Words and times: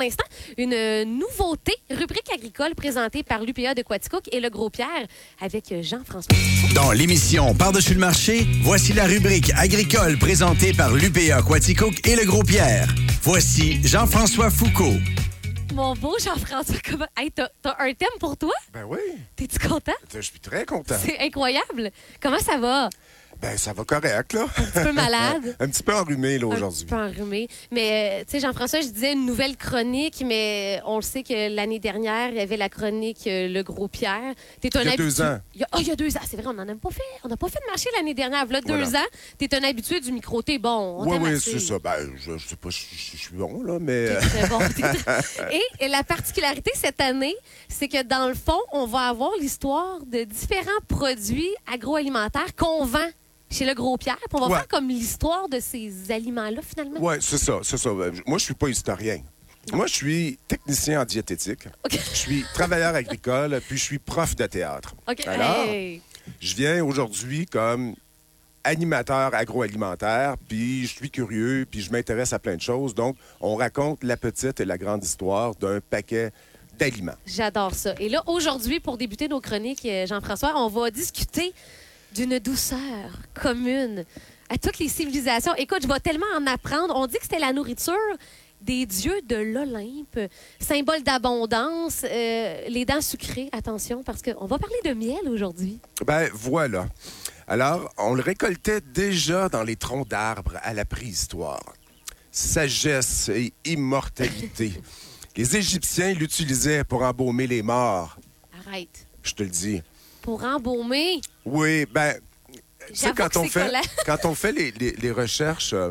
l'instant, 0.00 0.24
une 0.58 0.72
euh, 0.74 1.04
nouveauté, 1.04 1.72
rubrique 1.90 2.30
agricole 2.34 2.74
présentée 2.74 3.22
par 3.22 3.42
l'UPA 3.44 3.74
de 3.74 3.82
Quaticook 3.82 4.24
et 4.32 4.40
le 4.40 4.50
Gros 4.50 4.70
Pierre 4.70 5.06
avec 5.40 5.70
euh, 5.72 5.82
Jean-François. 5.82 6.34
Dans 6.74 6.92
l'émission 6.92 7.54
Par-dessus 7.54 7.94
le 7.94 8.00
marché, 8.00 8.46
voici 8.62 8.92
la 8.92 9.04
rubrique 9.04 9.52
agricole 9.56 10.18
présentée 10.18 10.72
par 10.72 10.92
l'UPA 10.92 11.42
Quaticook 11.42 12.06
et 12.06 12.16
le 12.16 12.24
Gros 12.24 12.42
Pierre. 12.42 12.88
Voici 13.22 13.78
Jean-François 13.86 14.50
Foucault. 14.50 14.96
Mon 15.74 15.94
beau 15.94 16.16
Jean-François, 16.18 16.74
comment... 16.88 17.06
Hey, 17.16 17.30
t'as, 17.30 17.48
t'as 17.62 17.76
un 17.78 17.92
thème 17.94 18.08
pour 18.18 18.36
toi? 18.36 18.52
Ben 18.72 18.84
oui, 18.88 18.98
T'es-tu 19.36 19.58
content? 19.60 19.92
je 20.12 20.20
suis 20.20 20.40
très 20.40 20.64
content. 20.64 20.96
C'est 21.00 21.18
incroyable. 21.20 21.90
Comment 22.20 22.40
ça 22.40 22.58
va? 22.58 22.88
Ben 23.40 23.56
ça 23.56 23.72
va 23.72 23.84
correct, 23.84 24.34
là. 24.34 24.42
Un 24.42 24.62
petit 24.62 24.84
peu 24.84 24.92
malade. 24.92 25.56
Un 25.60 25.68
petit 25.68 25.82
peu 25.82 25.94
enrhumé, 25.94 26.38
là, 26.38 26.46
Un 26.46 26.56
aujourd'hui. 26.56 26.84
petit 26.84 26.94
peu 26.94 27.00
enrhumé. 27.00 27.48
Mais, 27.70 28.20
euh, 28.20 28.24
tu 28.24 28.32
sais, 28.32 28.40
Jean-François, 28.40 28.82
je 28.82 28.88
disais 28.88 29.14
une 29.14 29.24
nouvelle 29.24 29.56
chronique, 29.56 30.22
mais 30.26 30.80
on 30.84 30.96
le 30.96 31.02
sait 31.02 31.22
que 31.22 31.54
l'année 31.54 31.78
dernière, 31.78 32.28
il 32.30 32.36
y 32.36 32.40
avait 32.40 32.58
la 32.58 32.68
chronique 32.68 33.26
euh, 33.26 33.48
Le 33.48 33.62
Gros 33.62 33.88
Pierre. 33.88 34.34
T'es 34.60 34.76
un 34.76 34.82
Il 34.82 34.88
y 34.90 34.92
a 34.92 34.96
deux 34.96 35.22
ans. 35.22 35.38
Il 35.54 35.60
y 35.62 35.64
a, 35.64 35.68
oh, 35.74 35.78
il 35.80 35.86
y 35.88 35.90
a 35.90 35.96
deux 35.96 36.14
ans, 36.16 36.20
c'est 36.28 36.36
vrai, 36.36 36.46
on 36.48 36.52
n'en 36.52 36.68
a 36.68 36.74
pas 36.74 36.90
fait. 36.90 37.00
On 37.24 37.28
n'a 37.28 37.36
pas 37.38 37.48
fait 37.48 37.60
de 37.60 37.66
marché 37.70 37.88
l'année 37.96 38.12
dernière. 38.14 38.44
Voilà 38.44 38.60
deux 38.60 38.94
ans. 38.94 39.08
T'es 39.38 39.54
un 39.54 39.62
habitué 39.64 40.00
du 40.00 40.12
micro. 40.12 40.42
T'es 40.42 40.58
bon. 40.58 40.98
On 41.00 41.08
Oui, 41.10 41.16
oui, 41.20 41.40
c'est 41.40 41.58
ça. 41.60 41.78
Ben, 41.78 41.96
je, 42.18 42.36
je 42.36 42.46
sais 42.46 42.56
pas 42.56 42.70
si 42.70 42.86
je, 42.92 43.16
je 43.16 43.22
suis 43.22 43.34
bon, 43.36 43.62
là, 43.62 43.78
mais. 43.80 44.06
T'es 44.06 44.16
euh, 44.16 44.20
très 44.20 44.48
bon. 44.48 44.58
Et, 45.50 45.84
et 45.84 45.88
la 45.88 46.02
particularité 46.04 46.70
cette 46.74 47.00
année, 47.00 47.34
c'est 47.68 47.88
que 47.88 48.02
dans 48.02 48.28
le 48.28 48.34
fond, 48.34 48.58
on 48.72 48.86
va 48.86 49.08
avoir 49.08 49.30
l'histoire 49.40 49.98
de 50.06 50.24
différents 50.24 50.70
produits 50.88 51.50
agroalimentaires 51.72 52.54
qu'on 52.54 52.84
vend 52.84 52.98
chez 53.50 53.64
le 53.66 53.74
Gros 53.74 53.96
Pierre. 53.96 54.16
Puis 54.18 54.28
on 54.32 54.40
va 54.40 54.46
Ouais. 54.46 54.54
faire 54.58 54.68
comme 54.68 54.88
l'histoire 54.88 55.48
de 55.48 55.58
ces 55.60 56.10
aliments-là, 56.10 56.60
finalement. 56.62 56.98
Oui, 57.00 57.14
c'est 57.20 57.38
ça, 57.38 57.58
c'est 57.62 57.76
ça. 57.78 57.90
Ben, 57.92 58.12
Moi, 58.26 58.38
je 58.38 58.44
suis 58.44 58.54
pas 58.54 58.68
historien. 58.68 59.20
Moi, 59.72 59.86
je 59.86 59.94
suis 59.94 60.38
technicien 60.48 61.02
en 61.02 61.04
diététique. 61.04 61.64
Je 61.90 61.96
suis 61.98 62.44
travailleur 62.54 62.94
agricole, 62.94 63.60
puis 63.68 63.76
je 63.76 63.84
suis 63.84 63.98
prof 63.98 64.34
de 64.36 64.46
théâtre. 64.46 64.94
Alors, 65.26 65.64
Hey. 65.68 66.00
je 66.40 66.54
viens 66.56 66.82
aujourd'hui 66.84 67.44
comme 67.46 67.94
animateur 68.64 69.34
agroalimentaire, 69.34 70.36
puis 70.48 70.82
je 70.86 70.94
suis 70.94 71.10
curieux, 71.10 71.66
puis 71.70 71.80
je 71.80 71.90
m'intéresse 71.90 72.32
à 72.32 72.38
plein 72.38 72.56
de 72.56 72.60
choses. 72.60 72.94
Donc, 72.94 73.16
on 73.40 73.54
raconte 73.56 74.02
la 74.04 74.16
petite 74.16 74.60
et 74.60 74.64
la 74.64 74.76
grande 74.78 75.02
histoire 75.04 75.54
d'un 75.56 75.80
paquet 75.80 76.30
d'aliments. 76.78 77.14
J'adore 77.26 77.74
ça. 77.74 77.94
Et 77.98 78.08
là, 78.08 78.22
aujourd'hui, 78.26 78.80
pour 78.80 78.96
débuter 78.98 79.28
nos 79.28 79.40
chroniques, 79.40 79.84
euh, 79.84 80.06
Jean-François, 80.06 80.52
on 80.56 80.68
va 80.68 80.90
discuter 80.90 81.52
d'une 82.14 82.38
douceur 82.38 82.78
commune 83.34 84.04
à 84.48 84.58
toutes 84.58 84.78
les 84.78 84.88
civilisations. 84.88 85.54
Écoute, 85.56 85.82
je 85.82 85.88
vais 85.88 86.00
tellement 86.00 86.26
en 86.36 86.46
apprendre. 86.46 86.94
On 86.96 87.06
dit 87.06 87.16
que 87.16 87.22
c'était 87.22 87.38
la 87.38 87.52
nourriture 87.52 87.94
des 88.60 88.84
dieux 88.84 89.20
de 89.26 89.36
l'Olympe, 89.36 90.18
symbole 90.60 91.02
d'abondance, 91.02 92.04
euh, 92.04 92.68
les 92.68 92.84
dents 92.84 93.00
sucrées, 93.00 93.48
attention, 93.52 94.02
parce 94.02 94.20
qu'on 94.20 94.46
va 94.46 94.58
parler 94.58 94.76
de 94.84 94.92
miel 94.92 95.28
aujourd'hui. 95.30 95.80
Ben 96.06 96.28
voilà. 96.34 96.86
Alors, 97.46 97.90
on 97.96 98.14
le 98.14 98.22
récoltait 98.22 98.80
déjà 98.80 99.48
dans 99.48 99.62
les 99.62 99.76
troncs 99.76 100.06
d'arbres 100.06 100.58
à 100.62 100.74
la 100.74 100.84
préhistoire. 100.84 101.72
Sagesse 102.30 103.28
et 103.30 103.52
immortalité. 103.64 104.72
Les 105.36 105.56
Égyptiens 105.56 106.12
l'utilisaient 106.12 106.84
pour 106.84 107.02
embaumer 107.02 107.46
les 107.46 107.62
morts, 107.62 108.18
Arrête. 108.66 109.06
je 109.22 109.32
te 109.32 109.42
le 109.42 109.48
dis. 109.48 109.80
Pour 110.22 110.44
embaumer, 110.44 111.20
Oui, 111.44 111.86
ben, 111.86 112.14
sais, 112.92 113.12
quand, 113.16 113.36
on 113.36 113.44
fait, 113.48 113.72
quand 114.06 114.24
on 114.24 114.34
fait 114.34 114.52
les, 114.52 114.70
les- 114.72 114.92
les 114.92 115.10
recherches, 115.10 115.72
euh, 115.72 115.90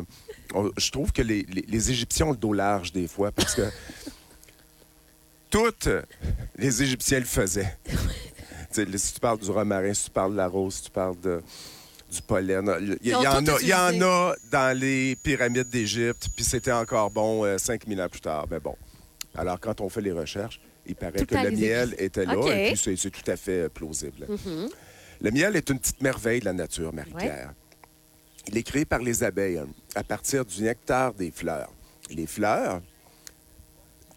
on- 0.54 0.70
je 0.76 0.90
trouve 0.90 1.12
que 1.12 1.22
les, 1.22 1.42
les- 1.48 1.64
les 1.66 1.90
Égyptiens 1.90 2.26
ont 2.26 2.30
le 2.32 2.36
dos 2.36 2.52
large 2.52 2.92
des 2.92 3.06
fois 3.08 3.32
parce 3.32 3.54
que 3.54 3.62
toutes 5.50 5.88
les 6.56 6.82
Égyptiens 6.82 7.18
le 7.20 7.24
faisaient. 7.26 7.76
Tu 8.72 8.84
sais, 8.86 8.98
si 8.98 9.14
tu 9.14 9.18
parles 9.18 9.40
du 9.40 9.50
romarin, 9.50 9.92
si 9.92 10.04
tu 10.04 10.10
parles 10.12 10.30
de 10.30 10.36
la 10.36 10.46
rose, 10.46 10.76
si 10.76 10.82
tu 10.84 10.90
parles 10.92 11.18
de, 11.20 11.42
du 12.12 12.22
pollen, 12.22 12.72
il 12.80 12.92
y, 12.92 12.98
il 13.02 13.08
y 13.10 13.14
en 13.16 13.42
tout 13.42 13.50
a, 13.50 13.60
il 13.60 13.66
y 13.66 13.74
en 13.74 13.88
utilisé. 13.88 14.04
a 14.04 14.34
dans 14.52 14.78
les 14.78 15.16
pyramides 15.16 15.68
d'Égypte, 15.68 16.28
puis 16.36 16.44
c'était 16.44 16.70
encore 16.70 17.10
bon 17.10 17.44
euh, 17.44 17.58
5000 17.58 18.00
ans 18.00 18.08
plus 18.08 18.20
tard. 18.20 18.46
Mais 18.48 18.60
bon, 18.60 18.76
alors 19.36 19.58
quand 19.58 19.80
on 19.80 19.88
fait 19.88 20.00
les 20.02 20.12
recherches, 20.12 20.60
il 20.90 20.96
paraît 20.96 21.18
Tout 21.18 21.26
que 21.26 21.34
le 21.34 21.50
miel 21.50 21.94
était 21.98 22.24
là. 22.26 22.34
Mm-hmm. 22.34 22.56
et 22.70 22.72
puis 22.74 22.96
c'est- 22.96 23.10
tout 23.10 23.30
à 23.30 23.36
fait 23.36 23.62
euh, 23.62 23.68
plausible. 23.68 24.26
Le 25.20 25.30
miel 25.30 25.56
est 25.56 25.68
une 25.70 25.78
petite 25.78 26.00
merveille 26.00 26.40
de 26.40 26.44
la 26.46 26.52
nature, 26.52 26.92
Marie-Pierre. 26.92 27.52
Il 28.48 28.56
est 28.56 28.62
créé 28.62 28.84
par 28.84 29.00
les 29.00 29.22
abeilles 29.22 29.58
hein, 29.58 29.68
à 29.94 30.02
partir 30.02 30.44
du 30.44 30.62
nectar 30.62 31.12
des 31.14 31.30
fleurs. 31.30 31.70
Les 32.10 32.26
fleurs 32.26 32.80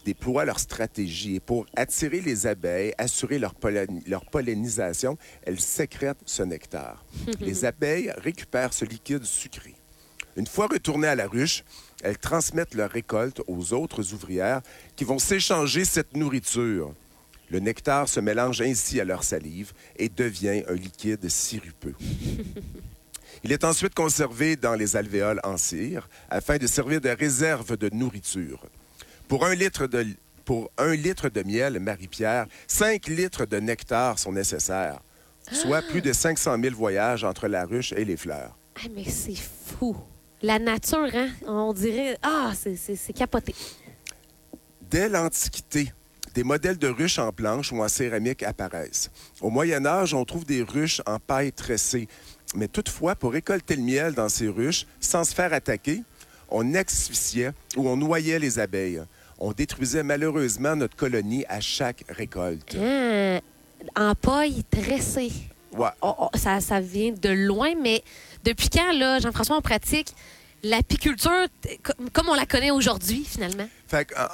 déploient 0.05 0.45
leur 0.45 0.59
stratégie 0.59 1.35
et 1.35 1.39
pour 1.39 1.65
attirer 1.75 2.19
les 2.21 2.45
abeilles, 2.47 2.93
assurer 2.97 3.39
leur, 3.39 3.53
pollen- 3.53 4.01
leur 4.07 4.25
pollinisation, 4.25 5.17
elles 5.43 5.59
sécrètent 5.61 6.17
ce 6.25 6.43
nectar. 6.43 7.05
les 7.39 7.63
abeilles 7.65 8.11
récupèrent 8.17 8.73
ce 8.73 8.85
liquide 8.85 9.23
sucré. 9.23 9.75
Une 10.35 10.47
fois 10.47 10.67
retournées 10.67 11.07
à 11.07 11.15
la 11.15 11.27
ruche, 11.27 11.63
elles 12.03 12.17
transmettent 12.17 12.73
leur 12.73 12.89
récolte 12.89 13.41
aux 13.47 13.73
autres 13.73 14.13
ouvrières 14.13 14.61
qui 14.95 15.03
vont 15.03 15.19
s'échanger 15.19 15.85
cette 15.85 16.15
nourriture. 16.15 16.93
Le 17.49 17.59
nectar 17.59 18.07
se 18.07 18.19
mélange 18.19 18.61
ainsi 18.61 18.99
à 18.99 19.05
leur 19.05 19.23
salive 19.23 19.73
et 19.97 20.09
devient 20.09 20.63
un 20.67 20.73
liquide 20.73 21.29
sirupeux. 21.29 21.95
Il 23.43 23.51
est 23.51 23.63
ensuite 23.63 23.93
conservé 23.93 24.55
dans 24.55 24.73
les 24.73 24.95
alvéoles 24.95 25.41
en 25.43 25.57
cire 25.57 26.07
afin 26.29 26.57
de 26.57 26.65
servir 26.65 27.01
de 27.01 27.09
réserve 27.09 27.77
de 27.77 27.89
nourriture. 27.93 28.65
Pour 29.27 29.45
un 29.45 29.53
litre 29.53 29.85
de, 29.85 30.07
pour 30.45 30.71
un 30.77 30.95
litre 30.95 31.29
de 31.29 31.43
miel, 31.43 31.79
Marie-Pierre, 31.79 32.47
5 32.67 33.07
litres 33.07 33.45
de 33.45 33.59
nectar 33.59 34.17
sont 34.17 34.31
nécessaires, 34.31 34.99
soit 35.51 35.81
plus 35.81 36.01
de 36.01 36.13
500 36.13 36.57
000 36.61 36.75
voyages 36.75 37.23
entre 37.23 37.47
la 37.47 37.65
ruche 37.65 37.91
et 37.91 38.05
les 38.05 38.17
fleurs. 38.17 38.57
ah, 38.75 38.87
mais 38.95 39.03
c'est 39.03 39.35
fou. 39.35 39.95
La 40.43 40.59
nature, 40.59 41.07
hein? 41.13 41.29
On 41.47 41.71
dirait, 41.71 42.17
ah, 42.21 42.51
c'est- 42.53 43.13
capoté. 43.13 43.55
Dès 44.81 45.07
l'Antiquité, 45.07 45.93
des 46.35 46.43
modèles 46.43 46.77
de 46.77 46.89
ruches 46.89 47.17
en 47.17 47.31
planche 47.31 47.71
ou 47.71 47.81
en 47.81 47.87
céramique 47.87 48.43
apparaissent. 48.43 49.09
Au 49.39 49.49
Moyen 49.49 49.85
Âge, 49.85 50.13
on 50.13 50.25
trouve 50.25 50.45
des 50.45 50.61
ruches 50.61 51.01
en 51.05 51.17
paille 51.17 51.53
tressée. 51.53 52.09
Mais 52.55 52.67
toutefois, 52.67 53.15
pour 53.15 53.31
récolter 53.31 53.77
le 53.77 53.83
miel 53.83 54.13
dans 54.13 54.27
ces 54.27 54.49
ruches, 54.49 54.85
sans 54.99 55.23
se 55.23 55.33
faire 55.33 55.53
attaquer, 55.53 56.03
on 56.49 56.75
asphyxiait 56.75 57.51
ou 57.77 57.87
on 57.87 57.95
noyait 57.95 58.37
les 58.37 58.59
abeilles. 58.59 59.01
On 59.39 59.53
détruisait 59.53 60.03
malheureusement 60.03 60.75
notre 60.75 60.97
colonie 60.97 61.45
à 61.47 61.61
chaque 61.61 62.03
récolte. 62.09 62.75
Hein, 62.75 63.39
en 63.95 64.13
paille 64.13 64.63
tressée. 64.69 65.31
Ouais. 65.75 65.89
Oh, 66.01 66.13
oh, 66.19 66.29
ça, 66.35 66.59
ça 66.61 66.79
vient 66.79 67.13
de 67.13 67.29
loin, 67.29 67.73
mais 67.81 68.03
depuis 68.43 68.69
quand, 68.69 68.91
là, 68.93 69.19
Jean-François, 69.19 69.57
on 69.57 69.61
pratique 69.61 70.13
l'apiculture 70.63 71.47
comme 72.13 72.29
on 72.29 72.35
la 72.35 72.45
connaît 72.45 72.71
aujourd'hui, 72.71 73.25
finalement? 73.25 73.67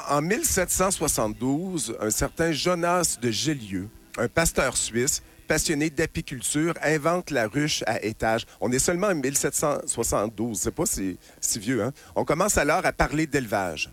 En 0.09 0.21
1772, 0.21 1.97
un 1.99 2.09
certain 2.11 2.51
Jonas 2.51 3.17
de 3.21 3.31
Gélieu, 3.31 3.89
un 4.17 4.27
pasteur 4.27 4.77
suisse, 4.77 5.23
passionné 5.47 5.89
d'apiculture, 5.89 6.75
invente 6.83 7.31
la 7.31 7.47
ruche 7.47 7.83
à 7.87 8.03
étage. 8.03 8.45
On 8.61 8.71
est 8.71 8.79
seulement 8.79 9.07
en 9.07 9.15
1772, 9.15 10.59
c'est 10.59 10.71
pas 10.71 10.85
si, 10.85 11.17
si 11.41 11.57
vieux. 11.57 11.83
Hein? 11.83 11.91
On 12.15 12.23
commence 12.23 12.59
alors 12.59 12.85
à 12.85 12.93
parler 12.93 13.25
d'élevage. 13.25 13.89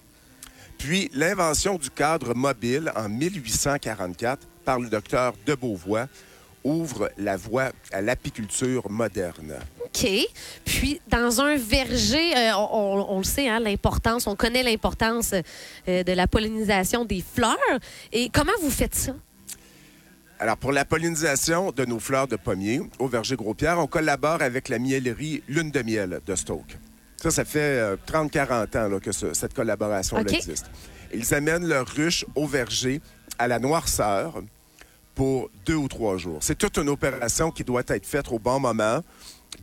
Puis 0.76 1.10
l'invention 1.14 1.78
du 1.78 1.88
cadre 1.88 2.34
mobile 2.34 2.92
en 2.94 3.08
1844 3.08 4.46
par 4.66 4.78
le 4.78 4.90
docteur 4.90 5.32
de 5.46 5.54
Beauvois 5.54 6.06
ouvre 6.66 7.10
la 7.16 7.36
voie 7.36 7.70
à 7.92 8.00
l'apiculture 8.02 8.90
moderne. 8.90 9.54
OK. 9.84 10.06
Puis, 10.64 11.00
dans 11.08 11.40
un 11.40 11.56
verger, 11.56 12.36
euh, 12.36 12.50
on, 12.56 13.18
le 13.18 13.24
sait, 13.24 13.48
hein, 13.48 13.60
l'importance, 13.60 14.26
on 14.26 14.34
connaît 14.36 14.62
l'importance 14.62 15.32
euh, 15.88 16.02
de 16.02 16.12
la 16.12 16.26
pollinisation 16.26 17.04
des 17.04 17.22
fleurs. 17.34 17.56
Et 18.12 18.28
comment 18.30 18.52
vous 18.60 18.70
faites 18.70 18.94
ça? 18.94 19.12
Alors, 20.38 20.56
pour 20.58 20.72
la 20.72 20.84
pollinisation 20.84 21.72
de 21.72 21.84
nos 21.86 21.98
fleurs 21.98 22.28
de 22.28 22.36
pommier 22.36 22.80
au 22.98 23.06
verger 23.08 23.36
Gros-Pierre, 23.36 23.78
on 23.78 23.86
collabore 23.86 24.42
avec 24.42 24.68
la 24.68 24.78
miellerie 24.78 25.42
Lune 25.48 25.70
de 25.70 25.82
Miel 25.82 26.20
de 26.26 26.34
Stoke. 26.34 26.76
Ça, 27.16 27.30
ça 27.30 27.44
fait 27.46 27.58
euh, 27.60 27.96
30-40 28.06 28.76
ans 28.78 28.88
là, 28.88 29.00
que 29.00 29.12
ce- 29.12 29.32
cette 29.32 29.54
collaboration 29.54 30.18
existe. 30.18 30.66
Ils 31.14 31.32
amènent 31.32 31.66
leur 31.66 31.86
ruche 31.88 32.26
au 32.34 32.46
verger 32.46 33.00
à 33.38 33.48
la 33.48 33.58
noirceur 33.58 34.42
pour 35.16 35.50
deux 35.64 35.74
ou 35.74 35.88
trois 35.88 36.18
jours. 36.18 36.38
C'est 36.40 36.56
toute 36.56 36.76
une 36.76 36.90
opération 36.90 37.50
qui 37.50 37.64
doit 37.64 37.82
être 37.88 38.06
faite 38.06 38.26
au 38.30 38.38
bon 38.38 38.60
moment. 38.60 39.00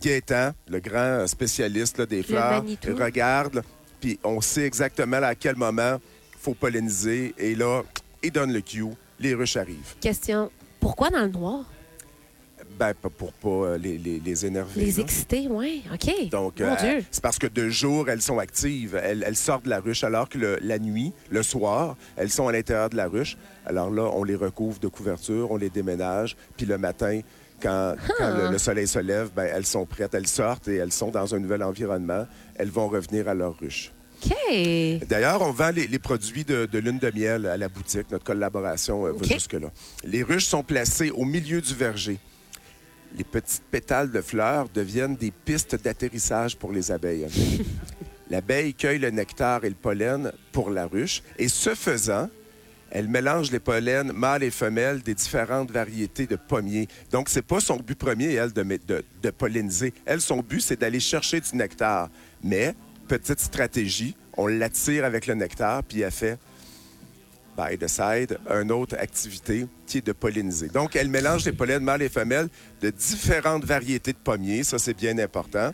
Gaétan, 0.02 0.52
le 0.68 0.80
grand 0.80 1.26
spécialiste 1.28 2.00
là, 2.00 2.06
des 2.06 2.24
fleurs, 2.24 2.64
Manitou. 2.64 2.96
regarde, 2.96 3.64
puis 4.02 4.20
on 4.24 4.42
sait 4.42 4.64
exactement 4.64 5.22
à 5.22 5.36
quel 5.36 5.56
moment 5.56 6.00
il 6.34 6.40
faut 6.40 6.56
polliniser. 6.56 7.36
Et 7.38 7.54
là, 7.56 7.84
il 8.24 8.32
donne 8.32 8.52
le 8.52 8.62
cue, 8.62 8.86
les 9.20 9.36
ruches 9.36 9.56
arrivent. 9.56 9.96
Question. 10.02 10.50
Pourquoi 10.80 11.12
dans 11.12 11.22
le 11.22 11.28
noir? 11.30 11.64
Ben, 12.84 12.94
pas- 12.94 13.10
pour 13.10 13.32
pas 13.34 13.50
euh, 13.50 13.78
les, 13.78 13.98
les, 13.98 14.20
les 14.20 14.46
énerver. 14.46 14.82
Les 14.86 14.92
là. 14.92 15.00
exciter, 15.04 15.48
oui. 15.50 15.84
OK. 15.94 16.30
Donc, 16.30 16.60
Mon 16.60 16.66
euh, 16.68 16.76
Dieu. 16.76 17.06
c'est 17.12 17.22
parce 17.24 17.40
que 17.40 17.48
de 17.48 17.70
jour, 17.70 18.10
elles 18.10 18.22
sont 18.22 18.40
actives. 18.40 19.00
Elles, 19.02 19.24
elles 19.26 19.38
sortent 19.38 19.64
de 19.66 19.70
la 19.70 19.80
ruche, 19.80 20.04
alors 20.04 20.28
que 20.28 20.38
le- 20.38 20.60
la 20.62 20.80
nuit, 20.80 21.14
le 21.30 21.44
soir, 21.44 21.96
elles 22.18 22.30
sont 22.30 22.48
à 22.48 22.52
l'intérieur 22.52 22.90
de 22.90 22.98
la 22.98 23.08
ruche. 23.08 23.38
Alors 23.66 23.90
là, 23.90 24.04
on 24.14 24.24
les 24.26 24.36
recouvre 24.36 24.80
de 24.80 24.88
couverture, 24.90 25.50
on 25.52 25.56
les 25.58 25.70
déménage. 25.70 26.36
Puis 26.58 26.66
le 26.66 26.78
matin, 26.78 27.22
quand, 27.62 27.96
quand 28.18 28.26
Ah. 28.26 28.38
le, 28.48 28.52
le 28.52 28.58
soleil 28.58 28.88
se 28.88 29.00
lève, 29.00 29.30
ben, 29.34 29.48
elles 29.54 29.66
sont 29.66 29.86
prêtes, 29.86 30.14
elles 30.14 30.28
sortent 30.28 30.68
et 30.68 30.76
elles 30.76 30.92
sont 30.92 31.10
dans 31.12 31.34
un 31.34 31.40
nouvel 31.40 31.64
environnement. 31.64 32.28
Elles 32.56 32.70
vont 32.70 32.90
revenir 32.90 33.30
à 33.30 33.34
leur 33.34 33.58
ruche. 33.58 33.94
OK. 34.26 35.08
D'ailleurs, 35.10 35.42
on 35.42 35.52
vend 35.52 35.72
les, 35.72 35.88
les 35.88 36.00
produits 36.00 36.44
de, 36.46 36.66
de 36.66 36.80
lune 36.80 36.98
de 37.00 37.12
miel 37.14 37.46
à 37.46 37.58
la 37.58 37.68
boutique. 37.70 38.08
Notre 38.12 38.24
collaboration 38.24 39.06
euh, 39.06 39.12
va 39.12 39.26
jusque-là. 39.28 39.68
Les 40.04 40.24
ruches 40.24 40.46
sont 40.46 40.64
placées 40.64 41.12
au 41.12 41.26
milieu 41.26 41.62
du 41.62 41.74
verger. 41.74 42.20
Les 43.18 43.24
petites 43.24 43.64
pétales 43.70 44.12
de 44.12 44.22
fleurs 44.22 44.70
deviennent 44.70 45.16
des 45.16 45.32
pistes 45.32 45.76
d'atterrissage 45.76 46.58
pour 46.58 46.72
les 46.72 46.92
abeilles. 46.92 47.28
L'abeille 48.30 48.74
cueille 48.74 49.00
le 49.00 49.12
nectar 49.12 49.64
et 49.64 49.70
le 49.70 49.76
pollen 49.76 50.32
pour 50.52 50.70
la 50.72 50.88
ruche 50.88 51.22
et 51.38 51.48
ce 51.48 51.76
faisant, 51.76 52.30
elle 52.90 53.08
mélange 53.08 53.52
les 53.52 53.60
pollens 53.60 54.14
mâles 54.14 54.44
et 54.44 54.52
femelles 54.52 55.02
des 55.02 55.16
différentes 55.16 55.72
variétés 55.72 56.28
de 56.28 56.36
pommiers. 56.36 56.88
Donc, 57.12 57.28
c'est 57.28 57.42
pas 57.42 57.60
son 57.60 57.78
but 57.78 57.98
premier, 57.98 58.34
elle, 58.34 58.54
de, 58.54 58.64
de, 58.64 59.04
de 59.22 59.30
polliniser. 59.32 59.94
Elle, 60.06 60.22
son 60.22 60.42
but, 60.42 60.62
c'est 60.62 60.80
d'aller 60.80 61.00
chercher 61.00 61.42
du 61.42 61.56
nectar. 61.56 62.10
Mais, 62.44 62.76
petite 63.08 63.40
stratégie, 63.40 64.16
on 64.38 64.46
l'attire 64.46 65.06
avec 65.06 65.26
le 65.26 65.34
nectar, 65.34 65.84
puis 65.84 66.02
elle 66.02 66.12
fait, 66.12 66.38
by 67.56 67.78
the 67.78 67.88
side, 67.88 68.38
une 68.50 68.72
autre 68.72 68.96
activité 69.00 69.68
qui 69.86 70.00
est 70.00 70.06
de 70.06 70.12
polliniser. 70.12 70.68
Donc, 70.68 70.96
elle 70.96 71.10
mélange 71.10 71.46
les 71.46 71.52
pollens 71.52 71.84
mâles 71.84 72.02
et 72.02 72.10
femelles 72.10 72.50
de 72.82 72.90
différentes 72.90 73.66
variétés 73.66 74.14
de 74.14 74.18
pommiers. 74.18 74.64
Ça, 74.64 74.80
c'est 74.80 74.94
bien 74.96 75.18
important. 75.18 75.72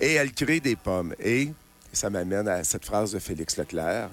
Et 0.00 0.14
elle 0.14 0.32
crée 0.32 0.60
des 0.60 0.76
pommes. 0.76 1.14
Et 1.22 1.50
ça 1.92 2.10
m'amène 2.10 2.48
à 2.48 2.64
cette 2.64 2.84
phrase 2.84 3.12
de 3.12 3.18
Félix 3.18 3.56
Leclerc. 3.56 4.10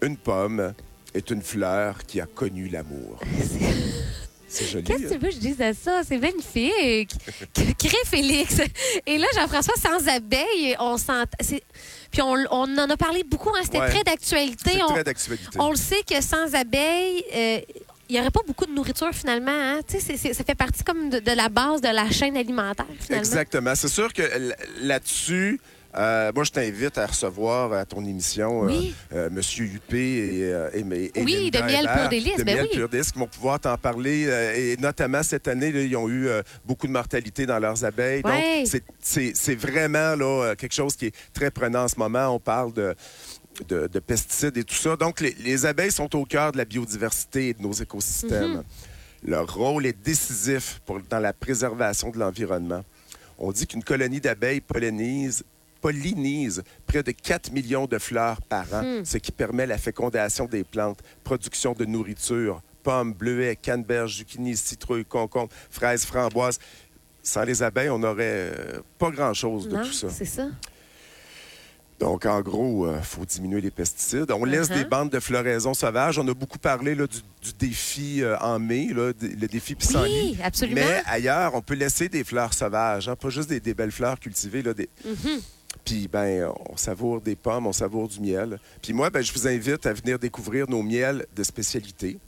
Une 0.00 0.16
pomme 0.16 0.72
est 1.14 1.30
une 1.30 1.42
fleur 1.42 2.04
qui 2.06 2.20
a 2.20 2.26
connu 2.26 2.68
l'amour. 2.68 3.20
C'est 4.52 4.66
joli. 4.66 4.84
Qu'est-ce 4.84 4.98
que 4.98 5.06
hein? 5.06 5.08
tu 5.12 5.18
veux 5.18 5.28
que 5.28 5.34
je 5.34 5.40
dise 5.40 5.60
à 5.62 5.72
ça? 5.72 6.02
C'est 6.06 6.18
magnifique. 6.18 7.14
Crée 7.78 7.96
Félix. 8.06 8.60
Et 9.06 9.16
là, 9.16 9.26
Jean-François, 9.34 9.74
sans 9.76 10.06
abeilles, 10.08 10.76
on 10.78 10.98
s'ent... 10.98 11.24
Puis 12.10 12.20
on, 12.20 12.34
on 12.50 12.78
en 12.78 12.90
a 12.90 12.96
parlé 12.98 13.24
beaucoup, 13.24 13.48
hein, 13.56 13.60
c'était 13.64 13.78
Ouais. 13.80 13.88
très 13.88 14.04
d'actualité. 14.04 14.72
On, 15.58 15.70
le 15.70 15.76
sait 15.76 16.02
que 16.06 16.20
sans 16.22 16.54
abeilles, 16.54 17.24
euh, 17.34 17.60
il 18.10 18.14
n'y 18.14 18.20
aurait 18.20 18.30
pas 18.30 18.42
beaucoup 18.46 18.66
de 18.66 18.72
nourriture 18.72 19.10
finalement. 19.12 19.50
Hein? 19.50 19.80
Ça 19.88 20.44
fait 20.44 20.54
partie 20.54 20.84
comme 20.84 21.08
de, 21.08 21.18
de 21.18 21.32
la 21.32 21.48
base 21.48 21.80
de 21.80 21.88
la 21.88 22.10
chaîne 22.10 22.36
alimentaire 22.36 22.84
finalement. 23.00 23.24
Exactement. 23.24 23.74
C'est 23.74 23.88
sûr 23.88 24.12
que 24.12 24.22
là-dessus, 24.82 25.58
euh, 25.96 26.32
moi, 26.34 26.44
je 26.44 26.50
t'invite 26.50 26.96
à 26.98 27.06
recevoir 27.06 27.72
à 27.72 27.84
ton 27.84 28.04
émission 28.04 28.64
euh, 28.64 28.66
Oui. 28.68 28.94
euh, 29.12 29.28
Monsieur 29.30 29.64
Huppé 29.66 29.98
et, 29.98 30.40
et, 30.40 30.80
et- 30.80 31.18
et 31.20 31.22
Oui, 31.22 31.50
de 31.50 31.58
Miel 31.58 31.86
Pur 31.94 32.08
Délice, 32.08 32.36
de 32.38 32.42
ben 32.44 32.54
Miel 32.56 32.68
oui. 32.70 32.76
Pur 32.78 32.88
Délice, 32.88 33.12
qui 33.12 33.18
vont 33.18 33.26
pouvoir 33.26 33.60
t'en 33.60 33.76
parler. 33.76 34.22
et 34.56 34.76
notamment 34.78 35.22
cette 35.22 35.48
année, 35.48 35.70
là, 35.72 35.80
ils 35.82 35.96
ont 35.96 36.08
eu 36.08 36.28
beaucoup 36.64 36.86
de 36.86 36.92
mortalité 36.92 37.44
dans 37.46 37.58
leurs 37.58 37.84
abeilles. 37.84 38.22
Ouais. 38.24 38.64
Donc, 38.64 38.82
c'est- 39.00 39.54
vraiment 39.54 40.16
là, 40.16 40.54
quelque 40.56 40.74
chose 40.74 40.96
qui 40.96 41.06
est 41.06 41.14
très 41.34 41.50
prenant 41.50 41.84
en 41.84 41.88
ce 41.88 41.98
moment. 41.98 42.28
On 42.34 42.40
parle 42.40 42.72
de 42.72 42.94
de, 43.68 43.86
de 43.86 43.98
pesticides 43.98 44.56
et 44.56 44.64
tout 44.64 44.74
ça. 44.74 44.96
Donc, 44.96 45.20
les, 45.20 45.36
les 45.44 45.66
abeilles 45.66 45.92
sont 45.92 46.16
au 46.16 46.24
cœur 46.24 46.52
de 46.52 46.56
la 46.56 46.64
biodiversité 46.64 47.48
et 47.50 47.54
de 47.54 47.60
nos 47.60 47.72
écosystèmes. 47.74 48.62
Leur 49.24 49.54
rôle 49.54 49.84
est 49.84 49.92
décisif 50.02 50.80
pour, 50.86 51.00
dans 51.08 51.18
la 51.18 51.34
préservation 51.34 52.08
de 52.10 52.18
l'environnement. 52.18 52.82
On 53.38 53.52
dit 53.52 53.66
qu'une 53.66 53.84
colonie 53.84 54.20
d'abeilles 54.22 54.62
pollinise, 54.62 55.44
pollinise 55.82 56.62
près 56.86 57.02
de 57.02 57.10
4 57.10 57.52
millions 57.52 57.86
de 57.86 57.98
fleurs 57.98 58.40
par 58.42 58.64
an, 58.72 59.02
ce 59.04 59.18
qui 59.18 59.32
permet 59.32 59.66
la 59.66 59.76
fécondation 59.76 60.46
des 60.46 60.64
plantes, 60.64 61.00
production 61.24 61.72
de 61.74 61.84
nourriture, 61.84 62.62
pommes, 62.82 63.12
bleuets, 63.12 63.56
canneberges, 63.56 64.16
zucchini, 64.18 64.56
citrouilles, 64.56 65.04
concombres, 65.04 65.52
fraises, 65.70 66.04
framboises. 66.06 66.58
Sans 67.22 67.42
les 67.44 67.62
abeilles, 67.62 67.90
on 67.90 67.98
n'aurait 67.98 68.52
euh, 68.56 68.80
pas 68.98 69.10
grand-chose 69.10 69.68
de 69.68 69.76
Non, 69.76 69.84
tout 69.84 69.92
ça. 69.92 70.08
c'est 70.10 70.24
ça. 70.24 70.48
Donc, 72.00 72.26
en 72.26 72.40
gros, 72.40 72.88
il 72.92 73.04
faut 73.04 73.24
diminuer 73.24 73.60
les 73.60 73.70
pesticides. 73.70 74.32
On 74.32 74.44
laisse 74.44 74.68
Uh-huh. 74.68 74.78
des 74.78 74.84
bandes 74.84 75.10
de 75.10 75.20
floraison 75.20 75.72
sauvage. 75.72 76.18
On 76.18 76.26
a 76.26 76.34
beaucoup 76.34 76.58
parlé 76.58 76.96
là, 76.96 77.06
du, 77.06 77.18
du 77.42 77.52
défi 77.56 78.22
euh, 78.24 78.36
en 78.40 78.58
mai, 78.58 78.88
là, 78.92 79.12
le 79.20 79.46
défi 79.46 79.76
pissenlit. 79.76 80.32
Oui, 80.32 80.38
absolument. 80.42 80.80
Mais 80.84 81.02
ailleurs, 81.06 81.54
on 81.54 81.60
peut 81.62 81.74
laisser 81.74 82.08
des 82.08 82.24
fleurs 82.24 82.54
sauvages, 82.54 83.08
hein, 83.08 83.14
pas 83.14 83.28
juste 83.30 83.48
des, 83.50 83.60
des 83.60 83.74
belles 83.74 83.92
fleurs 83.92 84.18
cultivées. 84.18 84.62
Là, 84.62 84.74
des... 84.74 84.88
Mm-hmm. 85.06 85.40
Puis, 85.84 86.08
ben, 86.08 86.52
on 86.70 86.76
savoure 86.76 87.20
des 87.20 87.36
pommes, 87.36 87.66
on 87.66 87.72
savoure 87.72 88.08
du 88.08 88.20
miel. 88.20 88.58
Puis 88.80 88.92
moi, 88.92 89.10
ben, 89.10 89.22
je 89.22 89.32
vous 89.32 89.48
invite 89.48 89.86
à 89.86 89.92
venir 89.92 90.18
découvrir 90.18 90.68
nos 90.68 90.82
miels 90.82 91.26
de 91.34 91.42
spécialité 91.42 92.18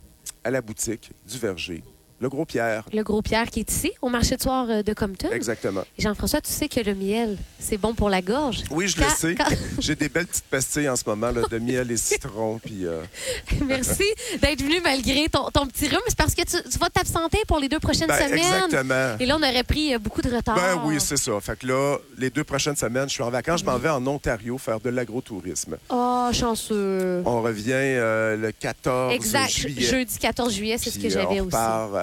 à 0.43 0.51
la 0.51 0.61
boutique 0.61 1.11
du 1.27 1.37
Verger, 1.37 1.83
le 2.21 2.29
Gros 2.29 2.45
Pierre. 2.45 2.83
Le 2.93 3.03
gros 3.03 3.21
Pierre 3.21 3.49
qui 3.49 3.59
est 3.59 3.71
ici, 3.71 3.91
au 4.01 4.09
marché 4.09 4.35
de 4.37 4.41
soir 4.41 4.67
euh, 4.69 4.83
de 4.83 4.93
Compton. 4.93 5.29
Exactement. 5.31 5.83
Jean-François, 5.99 6.41
tu 6.41 6.51
sais 6.51 6.67
que 6.69 6.79
le 6.79 6.95
miel, 6.95 7.37
c'est 7.59 7.77
bon 7.77 7.93
pour 7.93 8.09
la 8.09 8.21
gorge. 8.21 8.63
Oui, 8.71 8.87
je 8.87 8.95
Quand- 8.97 9.03
le 9.05 9.09
sais. 9.15 9.35
quand- 9.35 9.45
J'ai 9.79 9.95
des 9.95 10.07
belles 10.09 10.25
petites 10.27 10.45
pastilles 10.45 10.87
en 10.89 10.95
ce 10.95 11.03
moment 11.05 11.31
là, 11.31 11.41
de 11.49 11.57
miel 11.59 11.91
et 11.91 11.97
citron. 11.97 12.59
Puis, 12.63 12.85
euh, 12.85 13.01
Merci 13.67 14.03
d'être 14.41 14.61
venu 14.61 14.79
malgré 14.83 15.27
ton, 15.29 15.49
ton 15.51 15.67
petit 15.67 15.87
rhume. 15.87 15.99
C'est 16.07 16.17
parce 16.17 16.33
que 16.33 16.41
tu, 16.43 16.57
tu 16.69 16.79
vas 16.79 16.89
t'absenter 16.89 17.39
pour 17.47 17.59
les 17.59 17.67
deux 17.69 17.79
prochaines 17.79 18.07
ben, 18.07 18.17
semaines. 18.17 18.39
exactement. 18.39 19.17
Et 19.19 19.25
là, 19.25 19.35
on 19.37 19.43
aurait 19.43 19.63
pris 19.63 19.93
euh, 19.93 19.99
beaucoup 19.99 20.21
de 20.21 20.33
retard. 20.33 20.55
Ben 20.55 20.81
oui, 20.85 20.95
c'est 20.99 21.17
ça. 21.17 21.33
Fait 21.41 21.57
que 21.59 21.67
là, 21.67 21.97
les 22.17 22.29
deux 22.29 22.43
prochaines 22.43 22.75
semaines, 22.75 23.09
je 23.09 23.13
suis 23.13 23.23
en 23.23 23.29
vacances. 23.29 23.59
Je 23.59 23.65
m'en 23.65 23.77
vais 23.77 23.89
en 23.89 24.05
Ontario 24.07 24.57
faire 24.57 24.79
de 24.79 24.89
l'agrotourisme. 24.89 25.77
Oh, 25.89 26.29
chanceux. 26.31 27.21
On 27.25 27.41
revient 27.41 27.71
euh, 27.73 28.37
le 28.37 28.51
14 28.51 29.13
Exact. 29.13 29.49
juillet. 29.49 29.81
Jeudi 29.81 30.17
14 30.17 30.53
juillet, 30.53 30.77
c'est 30.77 30.89
ce 30.91 30.99
que 30.99 31.09
j'avais 31.09 31.39
aussi. 31.41 31.49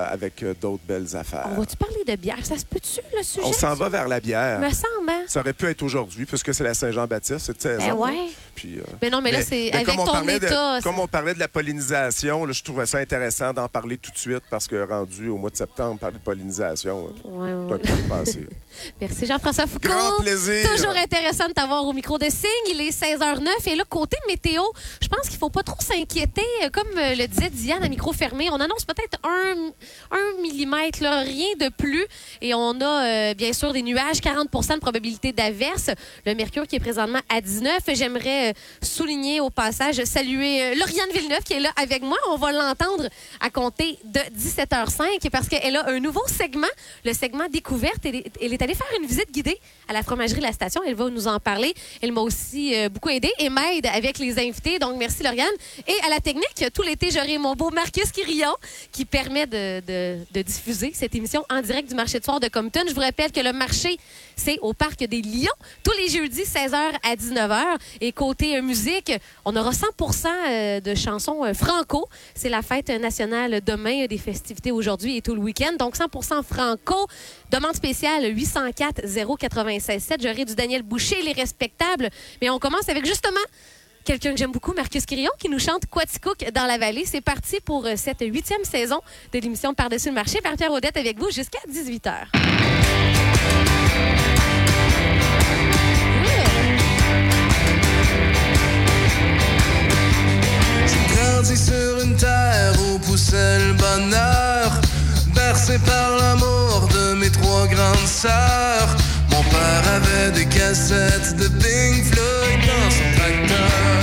Avec 0.04 0.43
euh, 0.43 0.54
d'autres 0.60 0.82
belles 0.87 1.16
affaires. 1.16 1.49
On 1.56 1.60
va-tu 1.60 1.76
parler 1.76 2.02
de 2.06 2.16
bière? 2.16 2.37
Ça 2.43 2.56
se 2.58 2.64
peut-tu, 2.64 3.00
le 3.16 3.22
sujet? 3.22 3.46
On 3.46 3.52
s'en 3.52 3.75
va 3.75 3.88
vers 3.88 4.08
la 4.08 4.20
bière. 4.20 4.60
Me 4.60 4.70
semble, 4.70 5.08
hein? 5.08 5.22
Ça 5.26 5.40
aurait 5.40 5.52
pu 5.52 5.66
être 5.66 5.82
aujourd'hui, 5.82 6.26
puisque 6.26 6.52
c'est 6.54 6.64
la 6.64 6.75
Saint-Jean-Baptiste, 6.75 7.38
cette 7.46 7.62
saison. 7.62 7.84
Ben 7.87 7.93
ouais. 7.94 8.28
Puis, 8.54 8.78
euh, 8.78 8.82
Mais 9.00 9.08
non, 9.10 9.20
mais, 9.22 9.32
là, 9.32 9.43
c'est 9.43 9.70
mais 9.72 9.81
avec 9.81 9.87
ton 9.96 10.04
de- 10.22 10.31
état. 10.31 10.49
ça- 10.49 10.78
comme 10.82 10.99
on 10.99 11.06
parlait 11.08 11.34
de 11.34 11.38
la 11.38 11.49
pollinisation, 11.49 12.44
là, 12.44 12.52
je 12.52 12.62
trouvais 12.62 12.87
ça 12.87 12.99
intéressant 12.99 13.52
d'en 13.52 13.69
parler 13.69 13.96
tout 13.96 14.10
de 14.10 14.19
suite 14.19 14.43
parce 14.50 14.66
que 14.69 14.87
rendu 14.87 15.28
au 15.28 15.37
mois 15.38 15.50
de 15.50 15.56
septembre, 15.56 15.99
parler 15.99 16.19
de 16.19 16.22
pollinisation, 16.22 17.08
euh, 17.26 17.66
Ouais. 17.69 17.78
Merci 19.00 19.26
Jean-François 19.26 19.66
Foucault. 19.66 19.88
Grand 19.88 20.20
plaisir. 20.20 20.69
Toujours 20.76 20.96
intéressant 20.96 21.49
de 21.49 21.52
t'avoir 21.52 21.84
au 21.87 21.93
micro 21.93 22.19
de 22.19 22.25
Signe. 22.31 22.49
Il 22.70 22.81
est 22.81 22.90
16h09. 22.90 23.66
Et 23.66 23.76
là, 23.76 23.84
côté 23.88 24.16
météo, 24.28 24.62
je 25.00 25.08
pense 25.08 25.22
qu'il 25.22 25.34
ne 25.34 25.38
faut 25.38 25.50
pas 25.50 25.62
trop 25.62 25.81
s'inquiéter. 25.81 26.43
Euh, 26.64 26.69
Comme 26.72 26.88
euh, 26.96 27.14
le 27.14 27.26
disait 27.26 27.50
Diane 27.50 27.82
à 27.82 27.88
micro 27.88 28.12
fermé, 28.12 28.49
on 28.50 28.61
annonce 28.61 28.85
peut-être 28.85 29.18
un, 29.25 29.71
un 30.11 30.40
millimètre, 30.40 31.00
rien 31.00 31.54
de 31.58 31.68
plus. 31.68 32.06
Et 32.40 32.54
on 32.54 32.80
a 32.80 33.06
euh, 33.06 33.34
bien 33.34 33.52
sûr 33.52 33.72
des 33.72 33.82
nuages, 33.82 34.18
40% 34.18 34.75
de 34.75 34.80
probabilité 34.80 35.32
d'averse. 35.32 35.90
Le 36.26 36.34
mercure 36.34 36.66
qui 36.66 36.76
est 36.76 36.80
présentement 36.80 37.20
à 37.28 37.40
19. 37.40 37.78
J'aimerais 37.94 38.50
euh, 38.50 38.52
souligner 38.82 39.40
au 39.40 39.50
passage, 39.50 40.02
saluer 40.04 40.62
euh, 40.62 40.75
Lauriane 40.75 41.11
Villeneuve 41.14 41.42
qui 41.44 41.54
est 41.54 41.61
là 41.61 41.70
avec 41.76 42.02
moi. 42.02 42.16
On 42.28 42.37
va 42.37 42.52
l'entendre 42.52 43.08
à 43.40 43.50
compter 43.50 43.99
de 44.04 44.20
17h05 44.38 45.30
parce 45.30 45.49
qu'elle 45.49 45.76
a 45.76 45.88
un 45.88 46.00
nouveau 46.00 46.22
segment, 46.26 46.66
le 47.04 47.12
segment 47.12 47.49
découverte. 47.50 48.04
Elle 48.04 48.16
est, 48.52 48.62
allée 48.62 48.75
faire 48.75 48.87
une 49.00 49.06
visite 49.06 49.30
guidée 49.32 49.58
à 49.88 49.92
la 49.92 50.02
fromagerie 50.02 50.40
La 50.40 50.52
Station. 50.52 50.82
Elle 50.87 50.94
va 50.94 51.08
nous 51.08 51.26
en 51.28 51.38
parler. 51.40 51.75
Elle 52.00 52.12
m'a 52.12 52.20
aussi 52.20 52.75
beaucoup 52.88 53.08
aidé 53.08 53.30
et 53.38 53.49
m'aide 53.49 53.87
avec 53.87 54.18
les 54.18 54.38
invités. 54.38 54.78
Donc, 54.78 54.96
merci 54.99 55.22
Lauriane. 55.22 55.49
Et 55.87 55.94
à 56.04 56.11
la 56.11 56.20
technique, 56.20 56.64
tout 56.75 56.82
l'été, 56.82 57.11
j'aurai 57.11 57.38
mon 57.38 57.54
beau 57.54 57.70
Marcus 57.70 58.11
Quirillon 58.12 58.54
qui 58.90 59.04
permet 59.04 59.46
de, 59.46 59.81
de- 59.86 60.42
diffuser 60.42 60.92
cette 60.94 61.14
émission 61.14 61.44
en 61.50 61.60
direct 61.60 61.88
du 61.88 61.94
marché 61.94 62.18
de 62.18 62.24
soir 62.24 62.40
de 62.40 62.48
Compton. 62.48 62.80
Je 62.88 62.94
vous 62.94 63.00
rappelle 63.00 63.30
que 63.32 63.40
le 63.40 63.52
marché, 63.52 63.96
c'est 64.36 64.58
au 64.60 64.72
Parc 64.72 64.98
des 65.04 65.22
Lions, 65.22 65.48
tous 65.84 65.92
les 65.98 66.08
jeudis, 66.08 66.42
16h 66.42 66.76
à 67.02 67.14
19h. 67.16 67.78
Et 68.00 68.12
côté 68.12 68.56
euh, 68.56 68.62
musique, 68.62 69.12
on 69.44 69.54
aura 69.56 69.72
100 69.72 69.86
euh, 70.48 70.80
de 70.80 70.94
chansons 70.94 71.44
euh, 71.44 71.54
franco. 71.54 72.08
C'est 72.34 72.48
la 72.48 72.62
fête 72.62 72.88
nationale 72.90 73.60
demain, 73.64 74.06
des 74.06 74.18
festivités 74.18 74.72
aujourd'hui 74.72 75.16
et 75.16 75.22
tout 75.22 75.34
le 75.34 75.40
week-end. 75.40 75.72
Donc 75.78 75.96
100% 75.96 76.42
franco. 76.42 77.06
Demande 77.50 77.74
spéciale 77.74 78.24
804 78.34 79.02
096 79.38 80.02
7. 80.02 80.22
J'aurai 80.22 80.44
du 80.44 80.54
Daniel 80.54 80.82
Boucher, 80.82 81.22
les 81.22 81.32
respectables. 81.32 82.08
Mais 82.40 82.50
on 82.50 82.58
commence 82.58 82.88
avec 82.88 83.04
justement 83.06 83.38
quelqu'un 84.04 84.32
que 84.32 84.38
j'aime 84.38 84.52
beaucoup, 84.52 84.73
Marcus 84.75 85.06
Quirion, 85.06 85.30
qui 85.38 85.49
nous 85.49 85.59
chante 85.59 85.87
Quaticook 85.87 86.50
dans 86.54 86.66
la 86.66 86.78
vallée. 86.78 87.04
C'est 87.06 87.21
parti 87.21 87.59
pour 87.64 87.87
euh, 87.87 87.94
cette 87.97 88.21
huitième 88.21 88.64
saison 88.64 89.00
de 89.32 89.38
l'émission 89.38 89.75
Par-dessus 89.75 90.09
le 90.09 90.14
marché. 90.14 90.40
Par-Pierre 90.40 90.73
Audette 90.73 90.97
avec 90.97 91.18
vous 91.18 91.30
jusqu'à 91.30 91.59
18h. 91.71 92.12
Grandi 101.14 101.56
sur 101.56 102.16
terre 102.18 102.73
où 102.80 102.99
poussait 102.99 103.59
le 103.59 103.73
bonheur, 103.75 104.80
bercé 105.35 105.78
par 105.80 106.16
l'amour 106.16 106.88
de 106.92 107.14
mes 107.14 107.30
grande 107.30 108.06
sœur. 108.06 108.97
Mon 109.32 109.42
père 109.44 109.84
avait 109.96 110.30
des 110.32 110.46
cassettes 110.46 111.36
de 111.36 111.48
Pink 111.48 112.04
Floyd 112.04 112.60
dans 112.70 112.90
son 112.90 113.08
tracteur. 113.16 114.00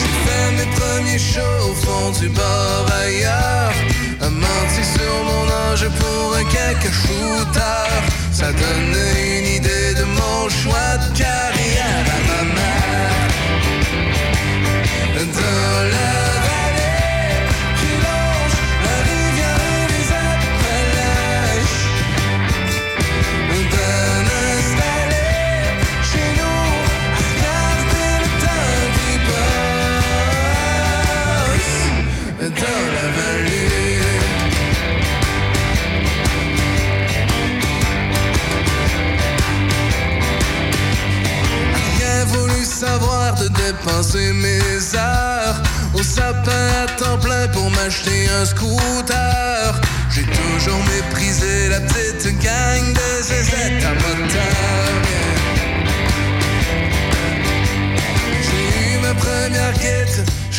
J'ai 0.00 0.14
fait 0.24 0.48
mes 0.58 0.70
premiers 0.76 1.18
shows 1.18 1.70
au 1.70 1.74
fond 1.74 2.10
du 2.20 2.28
bar 2.28 2.86
ailleurs. 3.02 3.72
A 4.20 4.28
menti 4.28 4.82
sur 4.96 5.14
mon 5.24 5.46
âge 5.70 5.88
pour 5.98 6.36
un 6.36 6.44
quelques 6.44 6.92
shooter. 6.92 7.90
Ça 8.32 8.52
donnait 8.52 9.01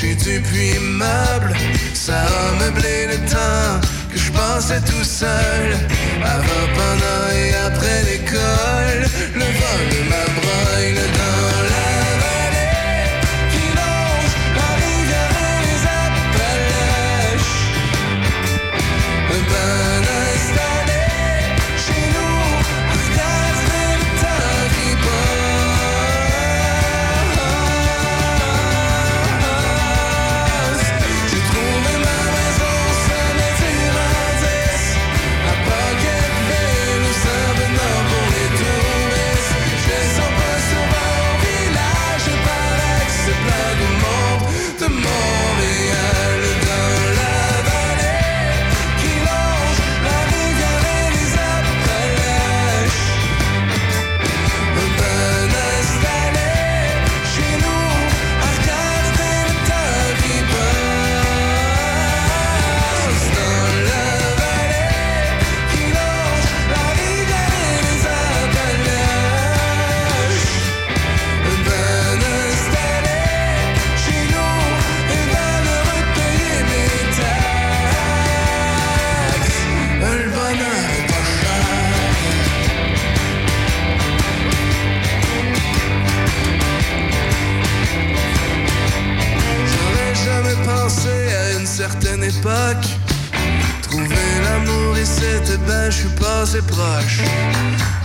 quête 0.04 0.24
chez 0.24 0.40
Dupuis 0.40 0.80
Meuble. 0.80 1.54
Ça 1.94 2.22
a 2.22 2.64
meublé 2.64 3.08
le 3.08 3.18
temps 3.30 3.88
que 4.12 4.18
je 4.18 4.32
pensais 4.32 4.82
tout 4.82 5.04
seul. 5.04 5.78
Avant, 6.24 6.66
pendant 6.76 7.26
et 7.36 7.54
après 7.68 8.04
l'école, 8.04 9.10
le 9.36 9.46
vol 9.60 9.82
de 9.92 10.10
ma 10.10 10.24
broille 10.38 10.94
la 10.96 11.43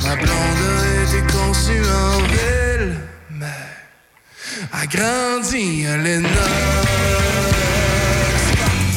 Ma 0.02 0.16
blonde 0.16 1.32
conçue 1.32 1.80
en 1.80 2.18
ville 2.26 2.96
Mais 3.30 3.46
a 4.72 4.87
grandi 4.87 5.84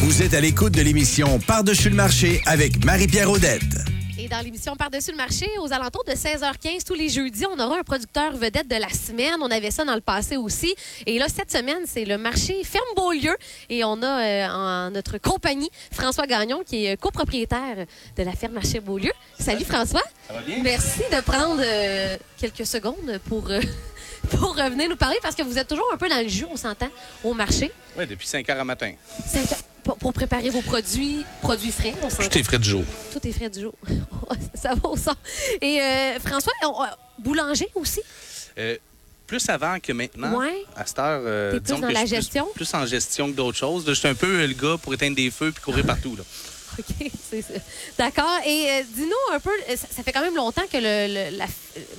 Vous 0.01 0.21
êtes 0.21 0.33
à 0.33 0.41
l'écoute 0.41 0.73
de 0.73 0.81
l'émission 0.81 1.39
Par-dessus 1.39 1.89
le 1.89 1.95
marché 1.95 2.41
avec 2.45 2.83
Marie-Pierre 2.83 3.29
Audette. 3.29 3.85
Et 4.23 4.27
dans 4.27 4.39
l'émission 4.41 4.75
Par-dessus 4.75 5.09
le 5.09 5.17
marché, 5.17 5.47
aux 5.61 5.73
alentours 5.73 6.03
de 6.03 6.11
16h15, 6.11 6.83
tous 6.85 6.93
les 6.93 7.09
jeudis, 7.09 7.43
on 7.47 7.59
aura 7.59 7.79
un 7.79 7.83
producteur 7.83 8.33
vedette 8.37 8.67
de 8.67 8.75
la 8.75 8.89
semaine. 8.89 9.33
On 9.41 9.49
avait 9.49 9.71
ça 9.71 9.83
dans 9.83 9.95
le 9.95 10.01
passé 10.01 10.37
aussi. 10.37 10.75
Et 11.07 11.17
là, 11.17 11.25
cette 11.27 11.51
semaine, 11.51 11.85
c'est 11.87 12.05
le 12.05 12.19
marché 12.19 12.63
Ferme 12.63 12.85
Beaulieu. 12.95 13.35
Et 13.67 13.83
on 13.83 13.99
a 14.03 14.21
euh, 14.21 14.47
en 14.47 14.91
notre 14.91 15.17
compagnie 15.17 15.71
François 15.91 16.27
Gagnon, 16.27 16.61
qui 16.63 16.85
est 16.85 16.97
copropriétaire 16.97 17.87
de 18.15 18.23
la 18.23 18.33
ferme 18.33 18.53
Marché 18.53 18.79
Beaulieu. 18.79 19.11
Salut 19.39 19.65
François. 19.65 20.03
Ça 20.27 20.33
va 20.33 20.41
bien? 20.41 20.59
Merci 20.61 21.01
de 21.11 21.21
prendre 21.21 21.59
euh, 21.59 22.15
quelques 22.37 22.67
secondes 22.67 23.19
pour, 23.27 23.49
euh, 23.49 23.59
pour 24.37 24.55
revenir 24.55 24.87
nous 24.87 24.97
parler 24.97 25.17
parce 25.23 25.33
que 25.33 25.41
vous 25.41 25.57
êtes 25.57 25.67
toujours 25.67 25.89
un 25.91 25.97
peu 25.97 26.07
dans 26.09 26.21
le 26.21 26.27
jus, 26.27 26.45
on 26.47 26.57
s'entend, 26.57 26.89
au 27.23 27.33
marché. 27.33 27.71
Oui, 27.97 28.05
depuis 28.05 28.27
5 28.27 28.47
heures 28.51 28.59
à 28.59 28.65
matin. 28.65 28.93
Cinq- 29.25 29.70
Pour, 29.83 29.97
pour 29.97 30.13
préparer 30.13 30.49
vos 30.51 30.61
produits, 30.61 31.25
produits 31.41 31.71
frais, 31.71 31.93
on. 32.03 32.07
Tout 32.07 32.37
est 32.37 32.43
frais 32.43 32.59
du 32.59 32.69
jour. 32.69 32.83
Tout 33.11 33.27
est 33.27 33.31
frais 33.31 33.49
du 33.49 33.61
jour. 33.61 33.73
ça 34.53 34.75
va 34.75 34.89
au 34.89 34.95
son. 34.97 35.13
Et 35.61 35.81
euh, 35.81 36.19
François, 36.19 36.53
on- 36.63 36.83
on- 36.83 37.21
boulanger 37.23 37.67
aussi? 37.75 38.01
Euh, 38.59 38.77
plus 39.25 39.47
avant 39.49 39.79
que 39.79 39.91
maintenant. 39.93 40.37
Ouais. 40.37 40.63
À 40.75 40.85
cette 40.85 40.99
heure, 40.99 41.21
euh, 41.25 41.51
T'es 41.53 41.57
plus 41.59 41.63
disons 41.65 41.79
dans 41.79 41.87
que 41.87 41.93
la 41.93 42.01
je 42.01 42.05
suis 42.05 42.15
plus- 42.15 42.21
gestion? 42.23 42.47
Plus, 42.53 42.73
en 42.75 42.85
gestion 42.85 43.31
que 43.31 43.35
d'autres 43.35 43.57
choses. 43.57 43.85
Je 43.87 43.93
suis 43.93 44.07
un 44.07 44.13
peu 44.15 44.41
euh, 44.41 44.47
le 44.47 44.53
gars 44.53 44.77
pour 44.81 44.93
éteindre 44.93 45.15
des 45.15 45.31
feux 45.31 45.51
puis 45.51 45.63
courir 45.63 45.85
partout. 45.85 46.15
Là. 46.15 46.23
OK. 46.79 47.11
D'accord. 47.97 48.39
Et 48.45 48.67
euh, 48.69 48.83
dis-nous 48.93 49.35
un 49.35 49.39
peu, 49.39 49.51
euh, 49.69 49.75
ça, 49.75 50.03
fait 50.03 50.11
quand 50.11 50.21
même 50.21 50.35
longtemps 50.35 50.65
que 50.71 50.77
le, 50.77 51.31
le 51.31 51.45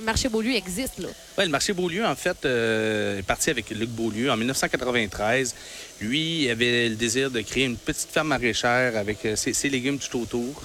marché 0.03 0.29
Beaulieu 0.29 0.53
existe, 0.55 0.99
là. 0.99 1.07
Ouais, 1.37 1.45
le 1.45 1.51
marché 1.51 1.73
Beaulieu, 1.73 2.05
en 2.05 2.15
fait, 2.15 2.45
euh, 2.45 3.17
est 3.17 3.23
parti 3.23 3.49
avec 3.49 3.71
Luc 3.71 3.89
Beaulieu 3.89 4.29
en 4.29 4.37
1993. 4.37 5.55
Lui, 6.01 6.43
il 6.43 6.51
avait 6.51 6.89
le 6.89 6.95
désir 6.95 7.31
de 7.31 7.41
créer 7.41 7.65
une 7.65 7.77
petite 7.77 8.09
ferme 8.11 8.27
maraîchère 8.27 8.95
avec 8.97 9.25
euh, 9.25 9.35
ses, 9.35 9.69
légumes 9.69 9.97
tout 9.97 10.19
autour. 10.19 10.61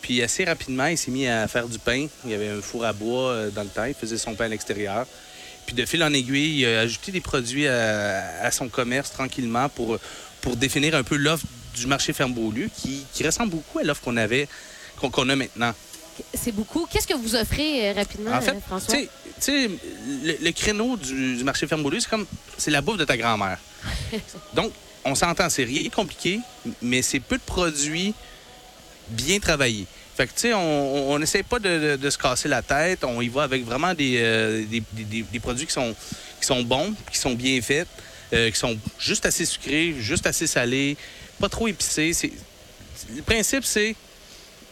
Puis 0.00 0.22
assez 0.22 0.44
rapidement, 0.44 0.86
il 0.86 0.96
s'est 0.96 1.10
mis 1.10 1.26
à 1.28 1.46
faire 1.46 1.68
du 1.68 1.78
pain. 1.78 2.06
Il 2.24 2.30
y 2.30 2.34
avait 2.34 2.48
un 2.48 2.62
four 2.62 2.86
à 2.86 2.94
bois 2.94 3.30
euh, 3.30 3.50
dans 3.50 3.62
le 3.62 3.68
temps. 3.68 3.84
Il 3.84 3.94
faisait 3.94 4.16
son 4.16 4.34
pain 4.34 4.46
à 4.46 4.48
l'extérieur. 4.48 5.06
Puis 5.66 5.76
de 5.76 5.84
fil 5.84 6.02
en 6.02 6.12
aiguille, 6.12 6.60
il 6.60 6.66
a 6.66 6.80
ajouté 6.80 7.12
des 7.12 7.20
produits 7.20 7.68
à, 7.68 8.42
à 8.42 8.50
son 8.50 8.68
commerce 8.68 9.12
tranquillement 9.12 9.68
pour, 9.68 9.98
pour 10.40 10.56
définir 10.56 10.94
un 10.94 11.02
peu 11.02 11.16
l'offre 11.16 11.44
du 11.74 11.86
marché 11.86 12.12
Ferme 12.12 12.32
Beaulieu 12.34 12.68
qui, 12.74 13.04
qui 13.12 13.24
ressemble 13.24 13.50
beaucoup 13.50 13.78
à 13.78 13.82
l'offre 13.82 14.02
qu'on 14.02 14.16
avait, 14.16 14.48
qu'on 15.00 15.28
a 15.28 15.36
maintenant. 15.36 15.72
C'est 16.34 16.52
beaucoup. 16.52 16.86
Qu'est-ce 16.90 17.06
que 17.06 17.14
vous 17.14 17.34
offrez 17.34 17.88
euh, 17.88 17.92
rapidement, 17.94 18.32
En 18.32 18.40
fait, 18.40 18.50
euh, 18.52 18.60
François? 18.66 18.94
le, 19.48 20.36
le 20.44 20.50
créneau 20.52 20.96
du, 20.96 21.36
du 21.36 21.44
marché 21.44 21.66
ferme 21.66 21.82
Beaulieu, 21.82 22.00
c'est 22.00 22.08
comme 22.10 22.26
c'est 22.58 22.70
la 22.70 22.80
bouffe 22.82 22.98
de 22.98 23.04
ta 23.04 23.16
grand-mère. 23.16 23.58
Donc, 24.54 24.72
on 25.04 25.14
s'entend, 25.14 25.48
c'est 25.48 25.64
rien 25.64 25.82
de 25.82 25.88
compliqué, 25.88 26.38
mais 26.82 27.02
c'est 27.02 27.18
peu 27.20 27.36
de 27.36 27.42
produits 27.42 28.14
bien 29.08 29.38
travaillés. 29.40 29.86
Fait 30.14 30.26
que, 30.26 30.32
tu 30.34 30.40
sais, 30.40 30.52
on 30.54 31.18
n'essaie 31.18 31.42
pas 31.42 31.58
de, 31.58 31.92
de- 31.92 31.96
de 31.96 32.10
se 32.10 32.18
casser 32.18 32.46
la 32.48 32.60
tête. 32.62 33.02
On 33.04 33.20
y 33.22 33.28
va 33.28 33.44
avec 33.44 33.64
vraiment 33.64 33.94
des, 33.94 34.18
euh, 34.20 34.64
des, 34.66 34.82
des- 34.92 35.04
des- 35.04 35.22
des 35.22 35.40
produits 35.40 35.66
qui 35.66 35.72
sont, 35.72 35.94
qui 36.38 36.46
sont 36.46 36.62
bons, 36.62 36.92
qui 37.10 37.18
sont 37.18 37.32
bien 37.34 37.60
faits, 37.62 37.88
euh, 38.32 38.50
qui 38.50 38.58
sont 38.58 38.78
juste 38.98 39.26
assez 39.26 39.44
sucrés, 39.44 39.94
juste 39.98 40.26
assez 40.26 40.46
salés, 40.46 40.96
pas 41.40 41.48
trop 41.48 41.68
épicés. 41.68 42.12
Le 43.14 43.22
principe, 43.22 43.64
c'est 43.64 43.94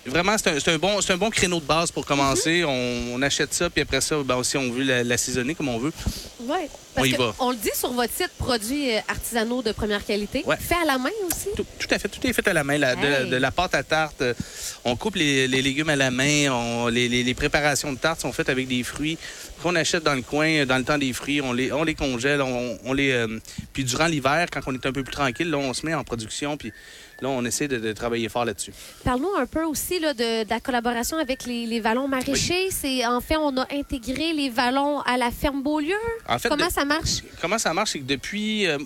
Vraiment, 0.07 0.37
c'est 0.39 0.69
un, 0.69 0.73
un 0.75 0.79
bon, 0.79 0.99
un 1.07 1.17
bon 1.17 1.31
créneau 1.31 1.61
de 1.61 1.65
base 1.67 1.91
pour 1.91 2.07
commencer. 2.07 2.61
Mhm. 2.63 2.69
on, 2.69 3.15
on 3.17 3.23
achète 3.23 3.53
ça, 3.53 3.69
puis 3.69 3.83
après 3.83 4.01
ça, 4.01 4.17
ben, 4.25 4.37
aussi, 4.37 4.57
on 4.57 4.71
veut 4.73 4.83
la- 4.83 5.05
l'assaisonner 5.05 5.55
comme 5.55 5.69
on 5.69 5.79
veut. 5.79 5.93
Oui. 6.41 6.57
On 6.97 7.05
y 7.05 7.13
va. 7.13 7.35
On 7.39 7.51
le 7.51 7.57
dit 7.57 7.71
sur 7.73 7.93
votre 7.93 8.13
site, 8.13 8.31
produits 8.37 8.93
euh, 8.95 8.99
artisanaux 9.09 9.63
de 9.63 9.71
première 9.73 10.05
qualité. 10.05 10.43
Ouais. 10.45 10.57
Fait 10.57 10.75
à 10.75 10.85
la 10.85 10.99
main 10.99 11.11
aussi? 11.31 11.47
Tout, 11.57 11.65
tout 11.79 11.87
à 11.91 11.99
fait, 11.99 12.09
tout 12.09 12.27
est 12.27 12.33
fait 12.33 12.47
à 12.49 12.53
la 12.53 12.65
main. 12.65 12.79
La- 12.79 12.97
de, 12.97 13.07
la- 13.07 13.25
de 13.25 13.37
la 13.37 13.51
pâte 13.53 13.75
à 13.77 13.83
tarte, 13.85 14.21
euh, 14.23 14.35
on 14.85 14.97
coupe 14.97 15.15
les, 15.15 15.47
les 15.47 15.63
légumes 15.63 15.89
à 15.91 15.97
la 15.97 16.11
main. 16.11 16.49
on- 16.51 16.89
les, 16.89 17.09
les- 17.09 17.23
les 17.23 17.35
préparations 17.35 17.93
de 17.93 17.99
tarte 17.99 18.21
sont 18.21 18.33
faites 18.33 18.49
avec 18.49 18.67
des 18.67 18.83
fruits 18.83 19.19
qu'on 19.63 19.77
achète 19.77 20.03
dans 20.03 20.15
le 20.15 20.23
coin, 20.23 20.49
euh, 20.49 20.65
dans 20.67 20.79
le 20.79 20.85
temps 20.85 20.99
des 20.99 21.13
fruits. 21.13 21.41
On 21.41 21.53
les, 21.53 21.71
on 21.73 21.85
les 21.85 21.95
congèle, 21.95 22.43
on, 22.43 22.77
on 22.85 22.93
les. 22.93 23.13
euh, 23.13 23.39
puis 23.73 23.85
durant 23.85 24.07
l'hiver, 24.07 24.47
quand 24.53 24.61
on 24.67 24.75
est 24.75 24.85
un 24.87 24.93
peu 24.93 25.05
plus 25.05 25.13
tranquille, 25.13 25.49
là, 25.51 25.59
on 25.59 25.73
se 25.75 25.87
met 25.87 25.95
en 25.95 26.03
production. 26.03 26.57
Puis 26.57 26.73
là, 27.23 27.29
on 27.29 27.45
essaie 27.45 27.69
de, 27.69 27.79
de 27.79 27.93
travailler 27.93 28.29
fort 28.29 28.45
là-dessus. 28.45 28.73
Parle-nous 29.05 29.35
un 29.39 29.47
peu 29.47 29.63
aussi 29.65 29.99
là, 29.99 30.15
de, 30.15 30.45
de 30.45 30.51
la 30.51 30.61
collaboration 30.61 31.19
avec 31.19 31.45
les, 31.45 31.67
les 31.67 31.81
vallons 31.81 32.09
maraîchers. 32.09 32.71
C'est 32.71 33.05
En 33.07 33.21
fait, 33.21 33.37
on 33.37 33.57
a 33.59 33.67
intégré 33.73 34.33
les 34.33 34.51
vallons 34.51 35.01
à 35.01 35.17
la 35.17 35.31
ferme 35.31 35.63
Beaulieu. 35.63 35.95
En 36.29 36.39
fait, 36.39 36.49
Comment 36.49 36.67
de- 36.69 36.73
ça 36.73 36.85
marche? 36.85 37.23
comment 37.41 37.59
ça 37.59 37.73
marche, 37.75 37.91
c'est 37.91 37.99
que 38.01 38.05
depuis, 38.05 38.67
euh, 38.67 38.79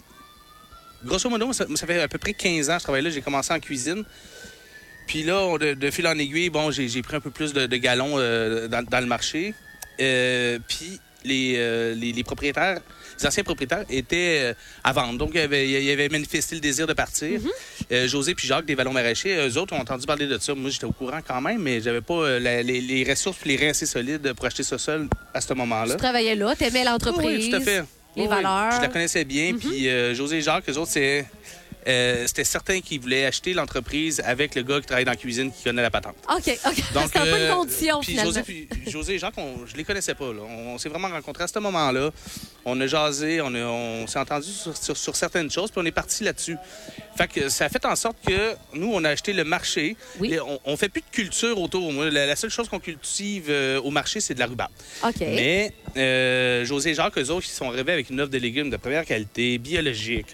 grosso 1.05 1.29
modo, 1.29 1.53
ça, 1.53 1.67
ça 1.75 1.87
fait 1.87 2.01
à 2.03 2.09
peu 2.09 2.19
près 2.19 2.33
15 2.35 2.71
ans 2.71 2.75
que 2.75 2.79
je 2.81 2.85
travaille 2.85 3.03
là. 3.03 3.11
J'ai 3.11 3.23
commencé 3.23 3.53
en 3.53 3.61
cuisine. 3.61 4.05
Puis 5.07 5.23
là, 5.23 5.59
de, 5.59 5.75
de 5.75 5.91
fil 5.91 6.07
en 6.07 6.19
aiguille, 6.19 6.49
bon, 6.51 6.71
j'ai 6.71 7.03
pris 7.03 7.17
un 7.17 7.21
peu 7.21 7.31
plus 7.31 7.53
de, 7.53 7.67
de 7.67 7.77
galons 7.77 8.15
euh, 8.17 8.69
dans, 8.69 8.83
dans 8.83 9.01
le 9.01 9.07
marché. 9.07 9.55
Euh, 10.01 10.59
puis 10.67 10.99
les, 11.25 11.55
euh, 11.59 11.95
les, 11.95 12.13
les 12.13 12.25
propriétaires, 12.25 12.81
les 13.21 13.27
anciens 13.27 13.45
propriétaires 13.45 13.85
étaient 13.91 14.39
euh, 14.43 14.55
à 14.83 14.93
vendre. 14.93 15.19
Donc, 15.19 15.31
ils 15.35 15.41
avaient, 15.41 15.69
ils 15.69 15.91
avaient 15.91 16.09
manifesté 16.09 16.55
le 16.55 16.61
désir 16.61 16.87
de 16.87 16.93
partir. 16.93 17.41
Euh, 17.93 18.09
José 18.09 18.35
puis 18.35 18.47
Jacques 18.47 18.67
des 18.67 18.75
Vallons 18.75 18.93
Maraîchers, 18.93 19.37
eux 19.49 19.59
autres 19.59 19.75
ont 19.75 19.81
entendu 19.81 20.07
parler 20.07 20.27
de 20.27 20.39
ça. 20.39 20.55
Moi, 20.55 20.71
j'étais 20.71 20.85
au 20.87 20.93
courant 20.93 21.21
quand 21.27 21.41
même, 21.41 21.61
mais 21.63 21.81
j'avais 21.81 22.01
pas 22.01 22.15
euh, 22.15 22.41
la- 22.41 22.63
les, 22.63 22.81
les 22.81 23.05
ressources 23.09 23.37
puis 23.39 23.51
les 23.51 23.57
reins 23.57 23.71
assez 23.71 23.87
solides 23.87 24.33
pour 24.35 24.47
acheter 24.47 24.63
ça 24.63 24.79
seul 24.79 25.09
à 25.33 25.41
ce 25.41 25.53
moment-là. 25.55 25.95
Tu 25.95 25.99
travaillais 26.01 26.35
là, 26.35 26.55
tu 26.57 26.65
aimais 26.65 26.85
l'entreprise. 26.85 27.45
Oui, 27.45 27.51
tout 27.51 27.57
à 27.57 27.61
fait. 27.61 27.85
les 28.17 28.23
Oui, 28.23 28.29
valeurs. 28.29 28.67
Mhm. 28.73 28.77
Je 28.77 28.81
la 28.83 28.89
connaissais 28.89 29.25
bien. 29.25 29.55
Puis 29.55 29.89
euh, 29.89 30.15
José 30.15 30.37
et 30.37 30.43
Jacques, 30.43 30.69
eux 30.69 30.77
autres, 30.79 30.91
c'est. 30.93 31.27
Euh, 31.87 32.27
c'était 32.27 32.45
certain 32.45 32.81
qu'ils 32.81 33.01
voulaient 33.01 33.27
acheter 33.27 33.53
l'entreprise 33.53 34.23
avec 34.25 34.55
le 34.55 34.63
gars 34.63 34.81
qui 34.81 34.87
travaille 34.87 35.05
dans 35.05 35.13
la 35.13 35.17
cuisine 35.17 35.53
qui 35.53 35.65
connaît 35.65 35.83
la 35.83 35.91
patente. 35.91 36.17
OK, 36.29 36.59
OK. 36.67 36.75
C'est 37.13 37.19
un 37.19 37.25
peu 37.25 37.33
euh, 37.33 37.49
une 37.49 37.55
condition, 37.55 38.01
puis. 38.01 38.19
José, 38.19 38.43
puis 38.43 38.69
José 38.87 39.15
et 39.15 39.19
Jacques, 39.19 39.39
on, 39.39 39.67
je 39.67 39.77
les 39.77 39.85
connaissais 39.85 40.15
pas. 40.15 40.33
Là. 40.33 40.43
On, 40.43 40.79
s'est 40.79 40.89
vraiment 40.89 41.09
rencontrés 41.09 41.45
à 41.45 41.49
ce 41.49 41.59
moment-là. 41.59 42.11
On 42.65 42.81
a 42.81 42.87
jasé, 42.87 43.41
on, 43.41 44.07
s'est 44.07 44.19
entendu 44.19 44.49
sur, 44.49 44.77
sur- 44.77 44.97
sur 44.97 45.17
certaines 45.17 45.51
choses, 45.51 45.71
puis 45.71 45.81
on 45.83 45.87
est 45.87 45.93
parti 45.93 46.25
là-dessus. 46.25 46.57
Fait 47.17 47.29
que 47.29 47.49
ça 47.49 47.67
a 47.67 47.69
fait 47.69 47.85
en 47.85 47.95
sorte 47.97 48.17
que 48.27 48.55
nous, 48.73 48.91
on 48.93 49.05
a 49.05 49.11
acheté 49.11 49.33
le 49.33 49.45
marché. 49.45 49.97
Oui. 50.19 50.35
Et 50.35 50.41
on, 50.41 50.77
fait 50.77 50.89
plus 50.89 51.03
de 51.03 51.11
culture 51.15 51.61
autour. 51.61 51.93
La, 51.93 52.27
la 52.27 52.37
seule 52.37 52.51
chose 52.51 52.69
qu'on 52.69 52.81
cultive 52.81 53.47
euh, 53.49 53.81
au 53.81 53.91
marché, 53.91 54.21
c'est 54.21 54.35
de 54.35 54.41
la 54.41 54.47
rhubarbe. 54.47 54.73
OK. 55.05 55.21
Mais 55.21 55.73
euh, 55.97 56.65
José 56.65 56.91
et 56.91 56.95
Jacques, 56.95 57.19
eux 57.19 57.31
autres, 57.31 57.47
ils 57.47 57.55
sont 57.55 57.69
arrivés 57.69 57.93
avec 57.93 58.11
une 58.11 58.21
offre 58.21 58.31
de 58.31 58.39
légumes 58.39 58.71
de 58.71 58.77
première 58.77 59.05
qualité, 59.05 59.59
biologique, 59.59 60.27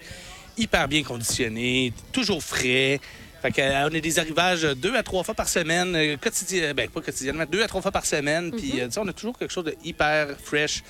hyper 0.57 0.89
bien 0.89 1.03
conditionné, 1.03 1.93
toujours 2.13 2.43
frais. 2.43 3.01
Fait 3.43 3.51
que, 3.53 3.61
euh, 3.63 3.89
on 3.91 3.95
a 3.95 4.01
des 4.01 4.19
arrivages 4.19 4.63
deux 4.77 4.95
à 4.97 5.03
trois 5.03 5.25
fois 5.25 5.35
par 5.35 5.49
semaine, 5.49 5.95
euh, 5.97 6.17
quotidien, 6.19 6.75
ben 6.75 6.89
pas 6.91 7.01
quotidiennement, 7.01 7.45
deux 7.51 7.63
à 7.63 7.69
trois 7.69 7.81
fois 7.81 7.91
par 7.93 8.05
semaine. 8.05 8.51
Puis, 8.53 8.73
Mhm. 8.75 8.81
euh, 8.81 8.89
on 8.99 9.09
a 9.09 9.13
toujours 9.15 9.39
quelque 9.39 9.53
chose 9.53 9.65
de 9.65 9.75
hyper 9.83 10.29
fresh, 10.45 10.83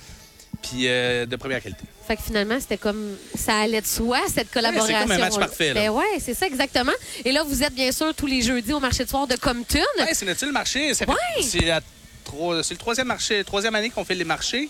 puis 0.60 0.88
euh, 0.88 1.26
de 1.26 1.36
première 1.36 1.62
qualité. 1.62 1.84
Fait 2.08 2.16
que 2.16 2.22
finalement, 2.22 2.58
c'était 2.58 2.76
comme 2.76 3.16
ça 3.36 3.60
allait 3.60 3.80
de 3.80 3.86
soi, 3.86 4.18
cette 4.34 4.50
collaboration. 4.50 4.94
c'est 4.96 5.02
comme 5.02 5.12
un 5.12 5.18
match 5.18 5.38
parfait, 5.38 5.68
là. 5.74 5.80
Ben 5.80 5.90
ouais, 5.90 6.18
c'est 6.18 6.34
ça 6.34 6.46
exactement. 6.48 6.90
Et 7.24 7.30
là, 7.30 7.44
vous 7.44 7.62
êtes 7.62 7.72
bien 7.74 7.92
sûr 7.92 8.12
tous 8.16 8.26
les 8.26 8.42
jeudis 8.42 8.72
au 8.72 8.80
marché 8.80 9.04
de 9.04 9.08
soir 9.08 9.28
de 9.28 9.36
Compton. 9.36 9.78
Ouais, 9.98 10.12
c'est 10.12 10.26
notre 10.26 10.44
marché. 10.46 10.88
Ouais. 11.06 11.42
C'est 11.42 11.60
le 11.60 12.76
troisième 12.76 13.06
marché, 13.06 13.44
troisième 13.44 13.76
année 13.76 13.90
qu'on 13.90 14.04
fait 14.04 14.16
les 14.16 14.24
marchés. 14.24 14.68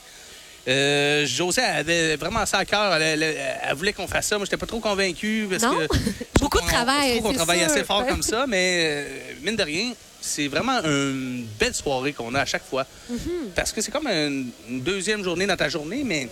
Euh, 0.68 1.26
José 1.26 1.62
avait 1.62 2.16
vraiment 2.16 2.44
ça 2.46 2.58
à 2.58 2.64
cœur. 2.64 2.94
Elle, 2.94 3.22
elle- 3.22 3.36
elle 3.62 3.74
voulait 3.76 3.92
qu'on 3.92 4.06
fasse 4.06 4.26
ça. 4.26 4.36
Moi, 4.36 4.44
j'étais 4.44 4.56
pas 4.58 4.66
trop 4.66 4.80
convaincu 4.80 5.46
parce 5.50 5.62
Non? 5.62 5.74
que 5.78 5.86
Beaucoup 6.40 6.58
de 6.58 6.62
qu'on- 6.64 6.68
travail, 6.68 7.14
Je 7.14 7.18
trouve 7.18 7.30
qu'on 7.30 7.36
travaille 7.36 7.60
sûr. 7.60 7.70
assez 7.70 7.84
fort 7.84 8.06
comme 8.06 8.22
ça, 8.32 8.44
mais 8.46 8.82
euh, 8.84 9.32
mine 9.42 9.56
de 9.56 9.62
rien, 9.62 9.92
c'est 10.20 10.48
vraiment 10.48 10.78
une 10.84 11.46
belle 11.58 11.74
soirée 11.74 12.12
qu'on 12.12 12.34
a 12.34 12.40
à 12.40 12.44
chaque 12.44 12.64
fois. 12.68 12.84
Mm-hmm. 13.10 13.50
Parce 13.56 13.72
que 13.72 13.80
c'est 13.80 13.90
comme 13.90 14.06
une, 14.06 14.50
une 14.68 14.80
deuxième 14.82 15.24
journée 15.24 15.46
dans 15.46 15.56
ta 15.56 15.68
journée, 15.70 16.02
mais 16.04 16.28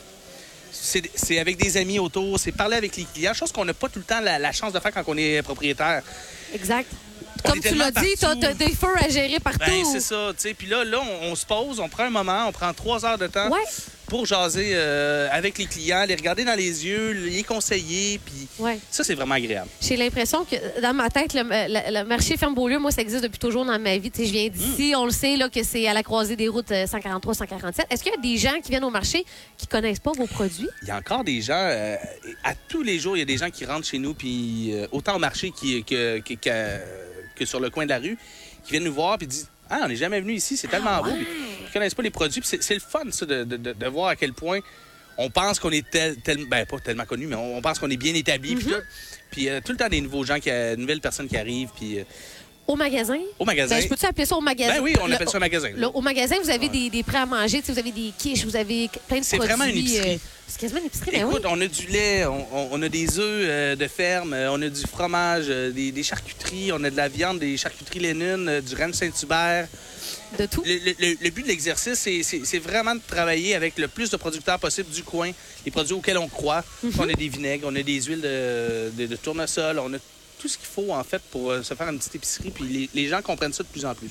c'est 0.70 1.38
avec 1.38 1.56
des 1.56 1.76
amis 1.78 1.98
autour, 1.98 2.38
c'est 2.38 2.52
parler 2.52 2.76
avec 2.76 2.94
les 2.96 3.04
clients, 3.04 3.32
chose 3.32 3.50
qu'on 3.50 3.64
n'a 3.64 3.72
pas 3.74 3.88
tout 3.88 3.98
le 3.98 4.04
temps 4.04 4.20
la, 4.20 4.38
la 4.38 4.52
chance 4.52 4.72
de 4.74 4.78
faire 4.80 4.92
quand 4.92 5.02
on 5.06 5.16
est 5.16 5.40
propriétaire. 5.42 6.02
Exact. 6.54 6.88
On 7.44 7.50
Comme 7.50 7.60
tu 7.60 7.74
l'as 7.74 7.90
dit, 7.90 8.14
t'as 8.20 8.26
partout. 8.34 8.40
t'as 8.42 8.52
des 8.54 8.74
feux 8.74 8.94
à 9.00 9.08
gérer 9.08 9.38
partout. 9.40 9.60
Ben, 9.66 9.84
c'est 9.90 10.00
ça, 10.00 10.30
tu 10.36 10.42
sais. 10.42 10.54
Puis 10.54 10.66
là, 10.66 10.84
là 10.84 10.98
on, 11.00 11.30
on 11.30 11.34
se 11.34 11.46
pose, 11.46 11.80
on 11.80 11.88
prend 11.88 12.04
un 12.04 12.10
moment, 12.10 12.46
on 12.48 12.52
prend 12.52 12.72
trois 12.74 13.04
heures 13.06 13.16
de 13.18 13.26
temps 13.28 13.48
Ouais. 13.48 13.60
Pour 14.08 14.24
jaser 14.26 14.70
euh, 14.72 15.28
avec 15.30 15.58
les 15.58 15.66
clients, 15.66 16.04
les 16.06 16.14
regarder 16.14 16.44
dans 16.44 16.54
les 16.54 16.86
yeux, 16.86 17.12
les 17.12 17.42
conseiller. 17.42 18.18
Puis 18.24 18.48
Ouais. 18.58 18.78
ça, 18.90 19.04
c'est 19.04 19.14
vraiment 19.14 19.34
agréable. 19.34 19.68
J'ai 19.80 19.96
l'impression 19.96 20.44
que 20.44 20.80
dans 20.80 20.94
ma 20.94 21.10
tête, 21.10 21.34
le, 21.34 21.42
le- 21.42 21.98
le 22.00 22.04
marché 22.04 22.36
Ferme 22.36 22.54
Beaulieu, 22.54 22.78
moi, 22.78 22.90
ça 22.90 23.02
existe 23.02 23.22
depuis 23.22 23.38
toujours 23.38 23.64
dans 23.64 23.78
ma 23.78 23.98
vie. 23.98 24.10
Tu 24.10 24.20
sais, 24.22 24.26
je 24.26 24.32
viens 24.32 24.48
d'ici, 24.48 24.94
on 24.96 25.04
le 25.04 25.10
sait 25.10 25.36
là, 25.36 25.48
que 25.48 25.62
c'est 25.62 25.86
à 25.86 25.92
la 25.94 26.02
croisée 26.02 26.36
des 26.36 26.48
routes 26.48 26.72
euh, 26.72 26.86
143-147. 26.86 27.84
Est-ce 27.90 28.02
qu'il 28.02 28.12
y 28.12 28.16
a 28.16 28.20
des 28.20 28.36
gens 28.38 28.60
qui 28.62 28.70
viennent 28.70 28.84
au 28.84 28.90
marché 28.90 29.24
qui 29.56 29.66
connaissent 29.66 30.00
pas 30.00 30.12
vos 30.12 30.26
produits? 30.26 30.68
Il 30.82 30.88
y 30.88 30.90
a 30.90 30.96
encore 30.96 31.22
des 31.24 31.40
gens, 31.42 31.52
euh, 31.56 31.96
à 32.44 32.54
tous 32.54 32.82
les 32.82 32.98
jours, 32.98 33.16
il 33.16 33.20
y 33.20 33.22
a 33.22 33.26
des 33.26 33.36
gens 33.38 33.50
qui 33.50 33.64
rentrent 33.66 33.86
chez 33.86 33.98
nous, 33.98 34.14
puis 34.14 34.70
euh, 34.72 34.86
autant 34.92 35.16
au 35.16 35.18
marché 35.18 35.50
qui- 35.50 35.84
que, 35.84 36.18
que, 36.20 36.34
que- 36.34 36.78
que 37.36 37.44
sur 37.44 37.60
le 37.60 37.70
coin 37.70 37.84
de 37.84 37.90
la 37.90 37.98
rue, 37.98 38.16
qui 38.64 38.72
viennent 38.72 38.84
nous 38.84 38.92
voir 38.94 39.16
puis 39.18 39.26
disent 39.26 39.48
Ah, 39.70 39.80
on 39.84 39.88
n'est 39.88 39.96
jamais 39.96 40.20
venu 40.20 40.34
ici, 40.34 40.56
c'est 40.56 40.68
tellement 40.68 41.02
beau. 41.02 41.10
Puis 41.10 41.26
Ils 41.68 41.72
connaissent 41.72 41.94
pas 41.94 42.02
les 42.02 42.10
produits. 42.10 42.40
C'est 42.42 42.74
le 42.74 42.80
fun, 42.80 43.02
ça, 43.10 43.26
de, 43.26 43.44
de- 43.44 43.56
de- 43.72 43.86
voir 43.88 44.08
à 44.08 44.16
quel 44.16 44.32
point 44.32 44.60
on 45.18 45.30
pense 45.30 45.58
qu'on 45.58 45.70
est 45.70 45.88
tel, 45.90 46.16
tel- 46.20 46.46
ben, 46.46 46.64
pas 46.64 46.78
tellement 46.78 47.04
connu, 47.04 47.26
mais 47.26 47.34
on, 47.36 47.60
pense 47.60 47.78
qu'on 47.78 47.90
est 47.90 47.96
bien 47.96 48.14
établi. 48.14 48.54
Puis 48.54 48.66
tout. 48.66 48.74
Puis 49.30 49.48
euh, 49.48 49.60
tout 49.64 49.72
le 49.72 49.78
temps, 49.78 49.88
des 49.88 50.00
nouveaux 50.00 50.24
gens, 50.24 50.38
qui, 50.40 50.48
euh, 50.50 50.76
nouvelles 50.76 51.00
personnes 51.00 51.28
qui 51.28 51.36
arrivent. 51.36 51.70
Puis 51.76 51.98
euh, 51.98 52.04
Au 52.68 52.76
magasin? 52.76 53.18
au 53.38 53.44
magasin. 53.46 53.74
Ben, 53.76 53.82
je 53.82 53.88
peux-tu 53.88 54.04
appeler 54.04 54.26
ça 54.26 54.36
au 54.36 54.42
magasin? 54.42 54.74
Ben 54.74 54.82
oui, 54.82 54.94
on 55.00 55.06
Le- 55.06 55.14
appelle 55.14 55.28
ça 55.30 55.38
un 55.38 55.40
magasin. 55.40 55.70
le- 55.74 55.86
au 55.88 56.02
magasin, 56.02 56.36
vous 56.42 56.50
avez 56.50 56.68
des, 56.68 56.90
des 56.90 57.02
prêts 57.02 57.16
à 57.16 57.24
manger, 57.24 57.62
vous 57.66 57.78
avez 57.78 57.90
des 57.92 58.12
quiches, 58.18 58.44
vous 58.44 58.56
avez 58.56 58.90
plein 59.08 59.20
de 59.20 59.24
C'est 59.24 59.38
produits. 59.38 59.54
vraiment 59.56 59.70
une 59.72 59.78
épicerie. 59.78 60.14
euh, 60.14 60.18
c'est 60.46 60.60
quasiment 60.60 60.80
une 60.80 60.86
épicerie, 60.86 61.10
ben 61.12 61.28
Écoute, 61.28 61.42
oui. 61.44 61.50
on 61.50 61.60
a 61.62 61.66
du 61.66 61.86
lait, 61.86 62.26
on, 62.26 62.82
a 62.82 62.88
des 62.90 63.18
œufs 63.18 63.24
euh, 63.48 63.74
de 63.74 63.86
ferme, 63.88 64.34
euh, 64.34 64.52
on 64.52 64.60
a 64.60 64.68
du 64.68 64.82
fromage, 64.82 65.46
euh, 65.48 65.70
des, 65.70 65.92
des 65.92 66.02
charcuteries, 66.02 66.70
on 66.72 66.84
a 66.84 66.90
de 66.90 66.96
la 66.96 67.08
viande, 67.08 67.38
des 67.38 67.56
charcuteries 67.56 68.00
Lénine, 68.00 68.60
du 68.60 68.74
Rennes 68.74 68.92
Saint-Hubert. 68.92 69.66
De 70.38 70.44
tout? 70.44 70.62
Le, 70.66 70.74
le- 70.74 70.94
le- 70.98 71.16
le 71.22 71.30
but 71.30 71.44
de 71.44 71.48
l'exercice, 71.48 71.94
c'est- 71.98 72.22
c'est 72.22 72.42
c'est 72.44 72.58
vraiment 72.58 72.94
de 72.94 73.00
travailler 73.06 73.54
avec 73.54 73.78
le 73.78 73.88
plus 73.88 74.10
de 74.10 74.16
producteurs 74.18 74.58
possible 74.58 74.90
du 74.90 75.02
coin, 75.02 75.30
les 75.64 75.70
produits 75.70 75.94
auxquels 75.94 76.18
on 76.18 76.28
croit. 76.28 76.62
Mhm. 76.82 76.92
On 76.98 77.08
a 77.08 77.14
des 77.14 77.28
vinaigres, 77.28 77.66
on 77.66 77.74
a 77.74 77.82
des 77.82 78.02
huiles 78.02 78.20
de, 78.20 78.90
de- 78.94 79.06
de 79.06 79.16
tournesol, 79.16 79.78
on 79.78 79.94
a 79.94 79.96
tout 80.38 80.48
ce 80.48 80.56
qu'il 80.56 80.66
faut, 80.66 80.92
en 80.92 81.02
fait, 81.04 81.20
pour 81.30 81.50
euh, 81.50 81.62
se 81.62 81.74
faire 81.74 81.88
une 81.88 81.98
petite 81.98 82.14
épicerie. 82.14 82.50
Puis 82.50 82.64
les, 82.64 82.90
les 82.94 83.08
gens 83.08 83.20
comprennent 83.22 83.52
ça 83.52 83.62
de 83.62 83.68
plus 83.68 83.84
en 83.84 83.94
plus. 83.94 84.10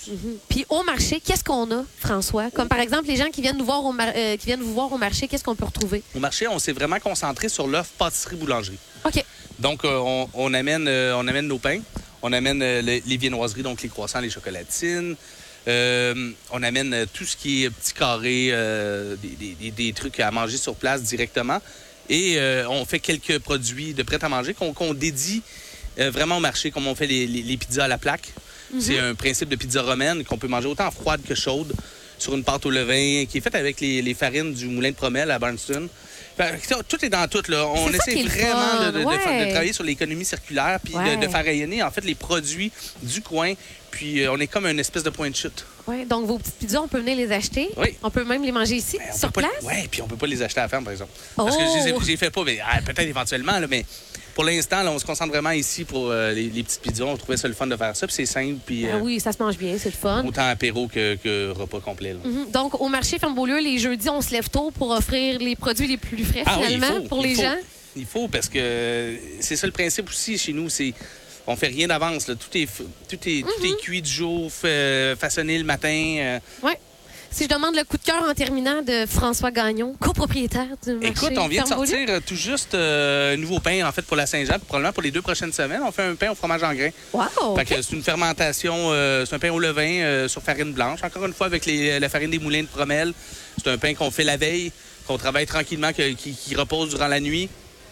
Puis 0.49 0.65
au 0.69 0.83
marché, 0.83 1.19
qu'est-ce 1.19 1.43
qu'on 1.43 1.71
a, 1.71 1.83
François? 1.99 2.51
Comme 2.51 2.67
par 2.67 2.79
exemple, 2.79 3.07
les 3.07 3.15
gens 3.15 3.29
qui 3.29 3.41
viennent 3.41 3.57
nous 3.57 3.65
voir 3.65 3.83
au 3.85 3.93
euh, 3.99 4.37
qui 4.37 4.45
viennent 4.45 4.61
vous 4.61 4.73
voir 4.73 4.91
au 4.91 4.97
marché, 4.97 5.27
qu'est-ce 5.27 5.43
qu'on 5.43 5.55
peut 5.55 5.65
retrouver? 5.65 6.03
Au 6.15 6.19
marché, 6.19 6.47
on 6.47 6.59
s'est 6.59 6.73
vraiment 6.73 6.99
concentré 6.99 7.49
sur 7.49 7.67
l'offre 7.67 7.91
pâtisserie-boulangerie. 7.97 8.77
OK. 9.05 9.23
Donc, 9.59 9.85
euh, 9.85 9.97
on, 9.97 10.29
on 10.33 10.53
amène, 10.53 10.87
on 10.87 11.27
amène 11.27 11.47
nos 11.47 11.57
pains, 11.59 11.79
on 12.21 12.31
amène 12.33 12.59
les, 12.59 13.01
les 13.05 13.17
viennoiseries, 13.17 13.63
donc 13.63 13.81
les 13.81 13.89
croissants, 13.89 14.19
les 14.19 14.29
chocolatines. 14.29 15.15
On 16.51 16.63
amène 16.63 17.05
tout 17.13 17.25
ce 17.25 17.35
qui 17.35 17.63
est 17.65 17.69
petits 17.69 17.93
carrés, 17.93 18.49
euh, 18.51 19.15
des, 19.17 19.55
des- 19.59 19.71
des- 19.71 19.93
trucs 19.93 20.19
à 20.19 20.31
manger 20.31 20.57
sur 20.57 20.75
place 20.75 21.03
directement. 21.03 21.59
Et 22.09 22.35
euh, 22.37 22.65
on 22.69 22.85
fait 22.85 22.99
quelques 22.99 23.39
produits 23.39 23.93
de 23.93 24.01
prêt 24.03 24.23
à 24.23 24.29
manger 24.29 24.53
qu'on 24.53 24.71
qu'on 24.73 24.93
dédie 24.93 25.41
euh, 25.99 26.11
vraiment 26.11 26.37
au 26.37 26.39
marché, 26.39 26.71
comme 26.71 26.87
on 26.87 26.95
fait 26.95 27.07
les, 27.07 27.27
les- 27.27 27.43
les 27.43 27.57
pizzas 27.57 27.85
à 27.85 27.87
la 27.87 27.97
plaque. 27.97 28.33
C'est 28.79 28.99
un 28.99 29.15
principe 29.15 29.47
de 29.47 29.55
pizza 29.55 29.81
romaine 29.81 30.25
qu'on 30.25 30.37
peut 30.37 30.49
manger 30.49 30.67
autant 30.67 30.91
froide 30.91 31.21
que 31.25 31.33
chaude 31.35 31.73
sur 32.19 32.35
une 32.35 32.43
pâte 32.43 32.65
au 32.65 32.69
levain 32.69 33.23
qui 33.25 33.37
est 33.37 33.41
faite 33.41 33.55
avec 33.55 33.79
les, 33.79 34.01
les 34.01 34.13
farines 34.13 34.53
du 34.53 34.65
moulin 34.65 34.89
de 34.91 34.95
Promel 34.95 35.31
à 35.31 35.39
Barnston. 35.39 35.87
Tout 36.89 37.05
est 37.05 37.09
dans 37.09 37.27
tout. 37.29 37.41
Là. 37.49 37.65
On 37.65 37.89
essaie 37.89 38.21
vraiment 38.23 38.91
de, 38.91 39.49
travailler 39.51 39.71
sur 39.73 39.83
l'économie 39.85 40.25
circulaire 40.25 40.79
puis 40.83 40.95
Ouais. 40.95 41.15
de, 41.17 41.27
faire 41.27 41.43
rayonner 41.45 41.81
en 41.81 41.91
fait 41.91 42.03
les 42.03 42.15
produits 42.15 42.71
du 43.01 43.21
coin. 43.21 43.53
Puis 43.89 44.21
euh, 44.23 44.31
on 44.33 44.39
est 44.39 44.47
comme 44.47 44.65
une 44.65 44.79
espèce 44.79 45.03
de 45.03 45.09
point 45.11 45.29
de 45.29 45.35
chute. 45.35 45.65
Ouais, 45.87 46.05
donc 46.05 46.25
vos 46.25 46.37
petites 46.37 46.55
pizzas, 46.55 46.81
on 46.81 46.87
peut 46.87 46.99
venir 46.99 47.15
les 47.17 47.31
acheter. 47.31 47.69
Oui. 47.77 47.95
On 48.03 48.09
peut 48.09 48.23
même 48.25 48.43
les 48.43 48.51
manger 48.51 48.75
ici, 48.75 48.97
Ben, 48.97 49.17
sur 49.17 49.31
place? 49.31 49.49
Ouais, 49.63 49.87
puis 49.89 50.01
on 50.01 50.07
peut 50.07 50.17
pas 50.17 50.27
les 50.27 50.41
acheter 50.41 50.59
à 50.59 50.63
la 50.63 50.69
ferme, 50.69 50.83
par 50.83 50.93
exemple. 50.93 51.11
Parce 51.35 51.55
que 51.55 51.61
Oh! 51.63 51.65
je 51.79 51.83
les 51.83 51.89
ai- 51.95 52.07
les 52.11 52.17
fais 52.17 52.29
pas, 52.29 52.43
mais 52.43 52.59
ah, 52.65 52.79
peut-être 52.81 53.07
éventuellement, 53.07 53.57
là, 53.59 53.67
mais 53.67 53.85
pour 54.35 54.43
l'instant, 54.43 54.83
on 54.87 54.99
se 54.99 55.05
concentre 55.05 55.31
vraiment 55.31 55.51
ici 55.51 55.83
pour 55.85 56.11
euh, 56.11 56.31
les, 56.33 56.49
les 56.49 56.63
petites 56.63 56.81
pizzas. 56.81 57.05
On 57.05 57.17
trouvait 57.17 57.37
ça 57.37 57.47
le 57.47 57.53
fun 57.53 57.67
de 57.67 57.75
faire 57.77 57.95
ça, 57.95 58.05
puis 58.05 58.15
c'est 58.15 58.25
simple, 58.25 58.59
puis 58.65 58.85
Ah 58.87 58.95
euh, 58.97 58.99
oui, 58.99 59.19
ça 59.19 59.31
se 59.31 59.41
mange 59.41 59.57
bien, 59.57 59.75
c'est 59.79 59.89
le 59.89 59.95
fun. 59.95 60.23
autant 60.25 60.47
apéro 60.47 60.87
que, 60.87 61.15
que 61.15 61.51
repas 61.51 61.79
complet. 61.79 62.13
là. 62.13 62.19
Mhm. 62.23 62.51
Donc, 62.51 62.79
au 62.81 62.87
marché 62.89 63.17
Ferme 63.17 63.33
Beaulieu, 63.35 63.59
les 63.59 63.77
jeudis, 63.79 64.09
on 64.09 64.21
se 64.21 64.31
lève 64.31 64.49
tôt 64.49 64.71
pour 64.71 64.91
offrir 64.91 65.39
les 65.39 65.55
produits 65.55 65.87
les 65.87 65.97
plus 65.97 66.23
frais, 66.25 66.43
Ah 66.45 66.57
oui, 66.59 66.65
finalement, 66.73 67.01
faut, 67.01 67.07
pour 67.07 67.21
les 67.23 67.33
faut. 67.35 67.41
gens? 67.43 67.55
Il 67.95 68.05
faut 68.05 68.27
parce 68.27 68.47
que 68.49 69.15
c'est 69.39 69.55
ça 69.55 69.65
le 69.65 69.73
principe 69.73 70.07
aussi 70.09 70.37
chez 70.37 70.53
nous, 70.53 70.69
c'est 70.69 70.93
on 71.47 71.55
fait 71.55 71.67
rien 71.67 71.87
d'avance. 71.87 72.25
Tout 72.25 72.35
est, 72.57 72.67
tout 73.09 73.17
est, 73.25 73.41
tout 73.43 73.63
Mhm. 73.63 73.65
est 73.65 73.77
cuit 73.81 74.01
du 74.01 74.09
jour, 74.11 74.51
façonné 75.19 75.57
le 75.57 75.63
matin. 75.63 75.89
euh. 76.19 76.39
Ouais. 76.63 76.77
Si 77.29 77.43
je 77.43 77.49
demande 77.49 77.75
le 77.75 77.83
coup 77.83 77.97
de 77.97 78.03
cœur 78.03 78.23
en 78.27 78.33
terminant 78.33 78.81
de 78.81 79.05
François 79.05 79.51
Gagnon, 79.51 79.95
copropriétaire 79.99 80.67
du 80.83 80.93
marché 80.93 81.07
Écoute, 81.09 81.33
on 81.37 81.47
vient 81.49 81.63
de 81.63 81.67
sortir 81.67 81.97
euh, 82.07 82.19
tout 82.25 82.35
juste 82.37 82.73
euh, 82.73 83.33
un 83.33 83.37
nouveau 83.37 83.59
pain, 83.59 83.85
en 83.85 83.91
fait, 83.91 84.01
pour 84.03 84.15
la 84.15 84.25
Saint-Jean. 84.25 84.57
Probablement 84.65 84.93
pour 84.93 85.03
les 85.03 85.11
deux 85.11 85.21
prochaines 85.21 85.51
semaines, 85.51 85.81
on 85.85 85.91
fait 85.91 86.03
un 86.03 86.15
pain 86.15 86.31
au 86.31 86.35
fromage 86.35 86.63
en 86.63 86.73
grains. 86.73 86.89
Wow! 87.13 87.59
C'est 87.67 87.91
une 87.91 88.01
fermentation, 88.01 88.73
euh, 88.91 89.25
c'est 89.25 89.35
un 89.35 89.39
pain 89.39 89.51
au 89.51 89.59
levain 89.59 89.99
euh, 90.03 90.27
sur 90.29 90.41
farine 90.41 90.71
blanche. 90.71 91.03
Encore 91.03 91.25
une 91.25 91.33
fois, 91.33 91.47
avec 91.47 91.65
les- 91.65 91.99
la 91.99 92.07
farine 92.09 92.31
des 92.31 92.39
moulins 92.39 92.61
de 92.63 92.67
Promel. 92.67 93.13
C'est 93.61 93.69
un 93.71 93.77
pain 93.77 93.93
qu'on 93.93 94.09
fait 94.09 94.23
la 94.23 94.37
veille, 94.37 94.71
qu'on 95.05 95.17
travaille 95.17 95.45
tranquillement, 95.45 95.91
qui 95.93 96.55
repose 96.55 96.89
durant 96.91 97.07
la 97.07 97.19
nuit. 97.19 97.49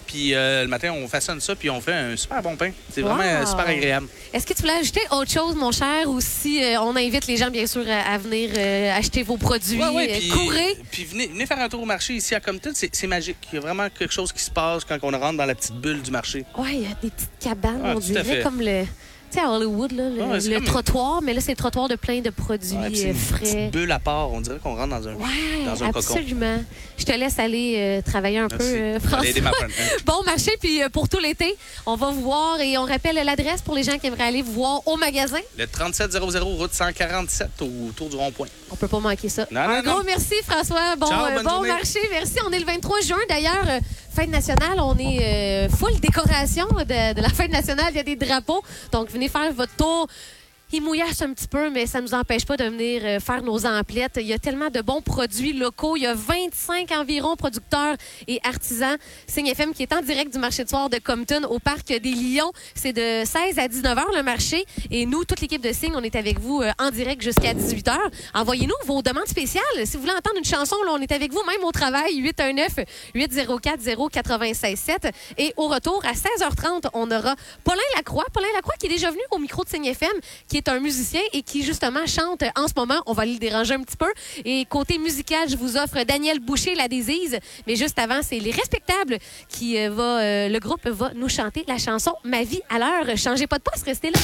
Puis 0.08 0.34
euh, 0.34 0.63
le 0.63 0.68
matin, 0.68 0.91
on 0.94 1.08
façonne 1.08 1.39
ça, 1.41 1.56
puis 1.56 1.70
on 1.70 1.82
fait 1.82 1.94
un 1.94 2.15
super 2.15 2.41
bon 2.41 2.56
pain. 2.56 2.72
C'est 2.91 3.02
vraiment 3.02 3.22
euh, 3.24 3.46
super 3.46 3.68
agréable. 3.68 4.08
Est-ce 4.34 4.46
que 4.46 4.54
tu 4.54 4.62
voulais 4.62 4.74
ajouter 4.76 5.02
autre 5.12 5.32
chose, 5.32 5.56
mon 5.56 5.72
cher, 5.72 6.08
ou 6.10 6.20
si 6.22 6.63
euh, 6.63 6.80
on 6.82 6.96
invite 6.96 7.28
les 7.28 7.38
gens, 7.38 7.50
bien 7.50 7.65
sûr, 7.68 7.84
à, 7.89 8.18
venir 8.18 8.52
euh, 8.56 8.98
acheter 8.98 9.24
vos 9.24 9.38
produits, 9.38 9.80
Ouais, 9.82 9.89
ouais, 9.89 10.08
puis- 10.20 10.30
courez? 10.30 10.78
Puis 10.91 11.06
venez, 11.06 11.28
venez 11.28 11.46
faire 11.46 11.60
un 11.60 11.70
tour 11.70 11.82
au 11.82 11.86
marché 11.86 12.13
ici 12.13 12.36
à 12.36 12.39
Compton, 12.39 12.72
c'est 12.74 13.08
magique. 13.08 13.38
Il 13.52 13.56
y 13.56 13.58
a 13.58 13.62
vraiment 13.62 13.88
quelque 13.89 14.13
chose 14.13 14.32
qui 14.32 14.44
se 14.44 14.52
passe 14.52 14.84
quand 14.86 14.98
on 15.02 15.12
rentre 15.12 15.38
dans 15.38 15.46
la 15.46 15.56
petite 15.56 15.76
bulle 15.76 16.02
du 16.02 16.12
marché. 16.12 16.46
Ouais, 16.58 16.74
il 16.74 16.82
y 16.84 16.86
a 16.86 16.96
des 17.02 17.10
petites 17.10 17.30
cabanes, 17.39 17.82
Ah, 17.84 17.94
on 17.96 18.00
dirait, 18.00 18.24
fait. 18.24 18.41
comme 18.44 18.62
le. 18.62 18.84
Sais, 19.36 19.41
à 19.41 19.50
Hollywood, 19.52 19.91
là, 19.91 20.10
le, 20.10 20.24
Ouais, 20.24 20.62
trottoir, 20.65 21.21
mais 21.21 21.34
là, 21.34 21.41
c'est 21.41 21.52
le 21.52 21.58
trottoir 21.58 21.88
de 21.89 21.95
plein 21.95 22.21
de 22.21 22.30
produits 22.30 22.78
Ouais, 22.78 22.86
euh, 22.86 23.08
une 23.10 23.13
frais. 23.15 23.39
petite 23.39 23.71
bulle 23.71 23.91
à 23.91 24.00
part. 24.00 24.32
On 24.32 24.39
dirait 24.41 24.60
qu'on 24.63 24.76
rentre 24.76 24.89
dans 24.98 25.08
un, 25.08 25.13
Ouais, 25.15 25.65
dans 25.65 25.84
un 25.84 25.91
cocon. 25.91 26.00
absolument. 26.13 26.63
Je 26.98 27.04
te 27.04 27.12
laisse 27.12 27.38
aller 27.39 27.76
euh, 27.78 28.02
travailler 28.02 28.38
un 28.39 28.48
Merci. 28.50 28.58
peu, 28.58 28.63
euh, 28.78 29.00
François. 29.00 29.41
ma. 29.41 29.52
Bon 30.06 30.24
marché, 30.26 30.52
puis 30.62 30.82
euh, 30.82 30.89
pour 30.89 31.10
tout 31.10 31.19
l'été, 31.19 31.56
on 31.86 31.95
va 31.95 32.12
vous 32.12 32.21
voir 32.21 32.60
et 32.62 32.78
on 32.78 32.86
rappelle 32.86 33.15
l'adresse 33.15 33.62
pour 33.62 33.76
les 33.76 33.84
gens 33.84 33.98
qui 33.98 34.08
aimeraient 34.08 34.24
aller 34.28 34.41
vous 34.41 34.54
voir 34.54 34.88
au 34.88 34.95
magasin. 34.95 35.39
Le 35.58 35.67
3700 35.67 36.39
route 36.45 36.74
147 36.74 37.50
autour 37.89 38.10
du 38.10 38.15
rond-point. 38.15 38.48
On 38.71 38.76
peut 38.76 38.88
pas 38.88 39.00
manquer 39.00 39.30
ça. 39.30 39.45
Non, 39.52 39.62
un 39.62 39.82
non, 39.82 39.91
gros 39.91 40.00
non. 40.00 40.04
merci, 40.06 40.36
François. 40.48 40.95
Bon, 40.98 41.08
Ciao, 41.08 41.43
bon 41.43 41.50
journée. 41.50 41.69
marché. 41.69 42.00
Merci. 42.12 42.36
On 42.48 42.52
est 42.52 42.60
le 42.60 42.65
23 42.65 43.02
juin. 43.02 43.17
D'ailleurs, 43.30 43.65
fête 44.15 44.30
nationale, 44.30 44.80
on 44.80 44.97
est 44.97 45.19
euh, 45.21 45.69
full 45.69 45.99
décoration 45.99 46.65
de, 46.67 47.13
de 47.13 47.21
la 47.21 47.30
fête 47.30 47.51
nationale. 47.51 47.88
Il 47.91 47.97
y 47.97 47.99
a 47.99 48.04
des 48.04 48.15
drapeaux. 48.15 48.63
Donc, 48.91 49.12
venez 49.12 49.28
faire 49.28 49.51
votre 49.51 49.75
tour. 49.75 50.08
Il 50.76 50.82
mouillasse 50.82 51.22
un 51.22 51.32
petit 51.32 51.48
peu, 51.48 51.70
mais 51.70 51.86
ça 51.86 52.02
ne 52.02 52.06
nous 52.06 52.14
empêche 52.14 52.46
pas 52.46 52.58
de 52.58 52.66
venir 52.66 53.02
euh, 53.06 53.22
faire 53.22 53.42
nos 53.42 53.66
emplettes. 53.66 54.18
Il 54.18 54.28
y 54.28 54.34
a 54.34 54.38
tellement 54.38 54.70
de 54.70 54.82
bons 54.82 55.02
produits 55.02 55.54
locaux. 55.54 55.96
Il 55.96 56.04
y 56.04 56.06
a 56.06 56.14
25 56.14 56.92
environ 56.92 57.38
producteurs 57.38 57.96
et 58.28 58.42
artisans. 58.44 58.98
Signe 59.26 59.48
FM 59.48 59.74
qui 59.74 59.84
est 59.84 59.94
en 59.94 60.02
direct 60.02 60.34
du 60.34 60.40
marché 60.40 60.66
de 60.66 60.70
soir 60.70 60.90
de 60.90 60.98
Compton 60.98 61.46
au 61.50 61.60
Parc 61.60 61.88
des 61.88 62.12
Lions. 62.12 62.52
C'est 62.74 62.92
de 62.92 63.24
16 63.24 63.58
à 63.58 63.70
19 63.70 63.98
h 63.98 64.18
le 64.18 64.24
marché. 64.24 64.66
Et 64.92 65.06
nous, 65.06 65.24
toute 65.24 65.40
l'équipe 65.40 65.62
de 65.62 65.72
Signe, 65.72 65.94
on 65.96 66.04
est 66.04 66.18
avec 66.18 66.42
vous 66.42 66.62
euh, 66.62 66.74
en 66.78 66.92
direct 66.92 67.22
jusqu'à 67.22 67.54
18 67.54 67.88
h. 67.88 67.98
Envoyez-nous 68.34 68.76
vos 68.86 69.02
demandes 69.02 69.30
spéciales. 69.30 69.64
Si 69.86 69.96
vous 69.96 70.02
voulez 70.02 70.12
entendre 70.12 70.40
une 70.40 70.44
chanson, 70.44 70.76
là, 70.86 70.92
on 70.92 71.00
est 71.00 71.14
avec 71.14 71.32
vous, 71.32 71.42
même 71.48 71.64
au 71.64 71.72
travail, 71.72 72.22
819-804-096-7. 73.16 75.10
Et 75.38 75.54
au 75.56 75.70
retour, 75.70 76.04
à 76.04 76.12
16h30, 76.12 76.90
on 76.94 77.10
aura 77.12 77.34
Paulin 77.64 77.80
Lacroix. 77.96 78.26
Paulin 78.34 78.50
Lacroix 78.54 78.76
qui 78.78 78.88
est 78.88 78.90
déjà 78.90 79.10
venu 79.10 79.22
au 79.32 79.40
micro 79.40 79.64
de 79.64 79.70
Signe 79.70 79.86
FM, 79.86 80.12
qui 80.50 80.58
est 80.58 80.64
un 80.67 80.80
musicien 80.80 81.21
et 81.34 81.41
qui, 81.41 81.63
justement, 81.63 82.06
chante 82.06 82.43
en 82.56 82.67
ce 82.67 82.73
moment. 82.75 83.01
On 83.06 83.13
va 83.13 83.25
le 83.25 83.38
déranger 83.38 83.73
un 83.73 83.82
petit 83.82 83.97
peu. 83.97 84.12
Et 84.43 84.65
côté 84.65 84.97
musical, 84.97 85.49
je 85.49 85.58
vous 85.58 85.78
offre 85.78 86.04
Daniel 86.04 86.39
Boucher, 86.39 86.75
la 86.75 86.88
Désise. 86.88 87.39
Mais 87.67 87.75
juste 87.75 87.99
avant, 87.99 88.21
c'est 88.21 88.39
Les 88.39 88.51
Respectables 88.51 89.17
qui 89.49 89.78
euh, 89.78 89.89
va, 89.89 90.19
euh, 90.19 90.49
le 90.49 90.60
groupe 90.60 90.88
va 90.88 91.12
nous 91.15 91.30
chanter 91.30 91.63
la 91.67 91.78
chanson 91.78 92.13
Ma 92.23 92.43
vie 92.43 92.62
à 92.69 92.80
l'heure. 92.80 93.17
Changez 93.17 93.47
pas 93.47 93.58
de 93.58 93.63
poste, 93.63 93.86
restez 93.86 94.12
là. 94.12 94.19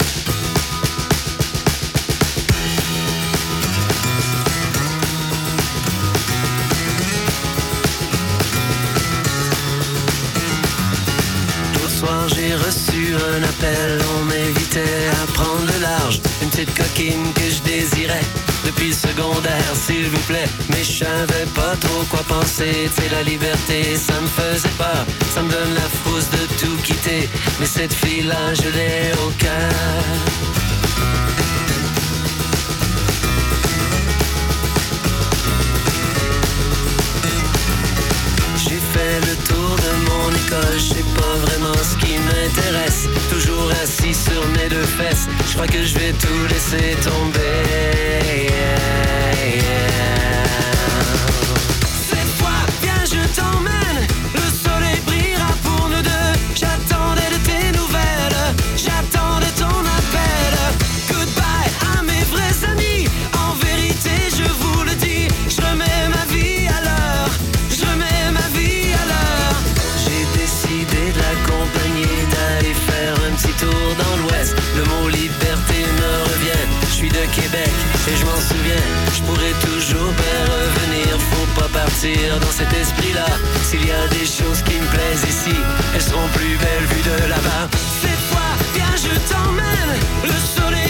J'ai 12.51 12.57
reçu 12.57 13.15
un 13.15 13.43
appel. 13.43 13.99
On 14.17 14.25
m'invitait 14.25 15.07
à 15.21 15.31
prendre 15.31 15.65
le 15.73 15.81
large. 15.81 16.21
Une 16.41 16.49
petite 16.49 16.73
coquine 16.75 17.31
que 17.33 17.47
je 17.49 17.61
désirais. 17.61 18.25
Depuis 18.65 18.89
le 18.89 18.93
secondaire, 18.93 19.73
s'il 19.75 20.09
vous 20.09 20.25
plaît. 20.27 20.49
Mais 20.69 20.83
je 20.83 21.03
savais 21.03 21.45
pas 21.55 21.75
trop 21.79 22.03
quoi 22.09 22.23
penser. 22.27 22.89
C'est 22.95 23.11
la 23.11 23.23
liberté, 23.23 23.95
ça 23.95 24.19
me 24.19 24.27
faisait 24.27 24.75
peur. 24.77 25.05
Ça 25.33 25.41
me 25.41 25.51
donne 25.51 25.73
la 25.75 25.89
frousse 25.99 26.29
de 26.31 26.43
tout 26.59 26.77
quitter. 26.83 27.29
Mais 27.59 27.65
cette 27.65 27.93
fille-là, 27.93 28.53
je 28.53 28.69
l'ai 28.77 29.11
au 29.25 29.29
cœur. 29.43 29.71
J'ai 38.57 38.81
fait 38.93 39.17
le 39.27 39.35
tour 39.47 39.75
de 39.85 39.91
mon 40.09 40.29
école, 40.41 40.79
je 40.79 40.93
sais 40.95 41.05
pas 41.15 41.30
Toujours 43.29 43.71
assis 43.83 44.13
sur 44.13 44.45
mes 44.49 44.69
deux 44.69 44.83
fesses, 44.83 45.27
je 45.47 45.53
crois 45.53 45.67
que 45.67 45.83
je 45.83 45.97
vais 45.97 46.13
tout 46.13 46.47
laisser 46.49 46.95
tomber. 47.03 49.10
Dans 82.03 82.51
cet 82.51 82.73
esprit-là. 82.73 83.27
S'il 83.61 83.85
y 83.85 83.91
a 83.91 84.07
des 84.07 84.25
choses 84.25 84.63
qui 84.63 84.73
me 84.73 84.87
plaisent 84.87 85.23
ici, 85.23 85.55
elles 85.93 86.01
seront 86.01 86.27
plus 86.29 86.57
belles 86.57 86.87
vues 86.89 87.03
de 87.03 87.29
là-bas. 87.29 87.69
Cette 88.01 88.23
fois, 88.31 88.57
viens, 88.73 88.95
je 88.95 89.13
t'emmène. 89.31 89.99
Le 90.23 90.31
soleil 90.31 90.80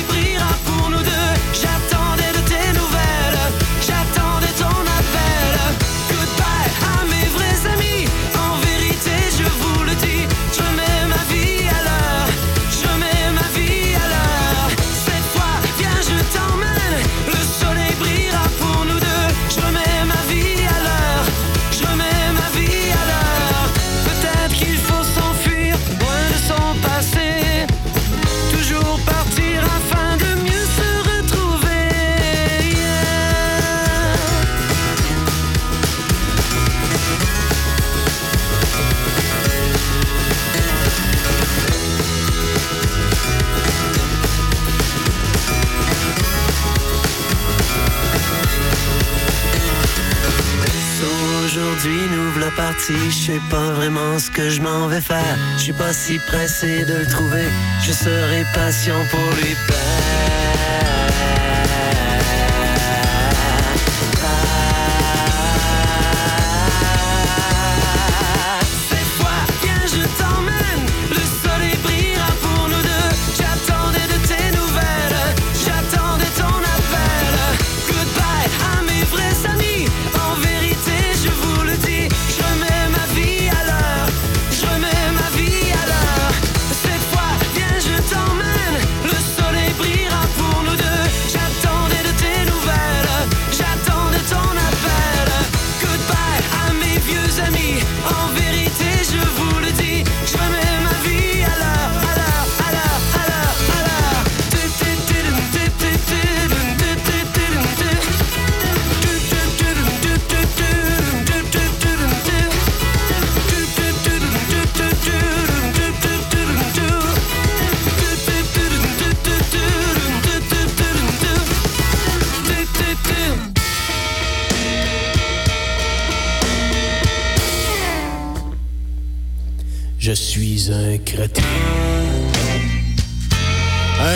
partis, 52.91 53.12
je 53.12 53.32
sais 53.32 53.41
pas 53.49 53.71
vraiment 53.73 54.19
ce 54.19 54.30
que 54.30 54.49
je 54.49 54.62
m'en 54.62 54.88
vais 54.88 55.01
faire. 55.01 55.38
Je 55.58 55.63
suis 55.63 55.73
pas 55.73 55.93
si 55.93 56.19
pressé 56.19 56.86
de 56.86 56.93
le 56.93 57.06
trouver, 57.06 57.45
je 57.84 57.91
serai 57.91 58.45
patient 58.54 59.04
pour 59.10 59.19
lui 59.38 59.56
plaire. 59.67 59.90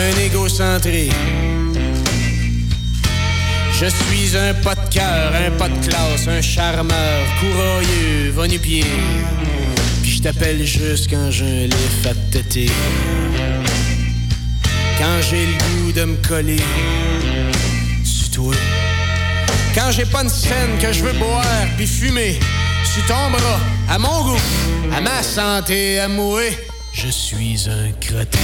Un 0.06 0.20
égocentré. 0.20 1.08
Je 3.72 3.86
suis 3.86 4.36
un 4.36 4.54
pas 4.54 4.76
de 4.76 4.88
cœur, 4.88 5.32
un 5.34 5.50
pas 5.58 5.68
de 5.68 5.84
classe, 5.84 6.28
un 6.28 6.40
charmeur, 6.40 7.26
courroyeux, 7.40 8.30
va-nu-pied. 8.30 8.84
Puis 10.02 10.12
je 10.12 10.22
t'appelle 10.22 10.64
juste 10.64 11.10
quand 11.10 11.32
j'ai 11.32 11.44
un 11.44 11.66
lift 11.66 12.06
à. 12.06 12.70
Quand 14.96 15.20
j'ai 15.28 15.44
le 15.44 15.52
goût 15.52 15.92
de 15.92 16.04
me 16.04 16.16
coller 16.28 16.62
sur 18.04 18.30
toi. 18.30 18.54
Quand 19.74 19.90
j'ai 19.90 20.06
pas 20.06 20.22
une 20.22 20.30
scène 20.30 20.78
que 20.80 20.92
je 20.92 21.02
veux 21.02 21.18
boire 21.18 21.66
puis 21.76 21.86
fumer 21.88 22.38
sur 22.84 23.04
ton 23.06 23.30
bras, 23.32 23.60
à 23.88 23.98
mon 23.98 24.22
goût, 24.22 24.40
à 24.96 25.00
ma 25.00 25.20
santé, 25.24 25.98
à 25.98 26.06
moi, 26.06 26.42
je 26.92 27.08
suis 27.08 27.66
un 27.68 27.90
cretin. 28.00 28.38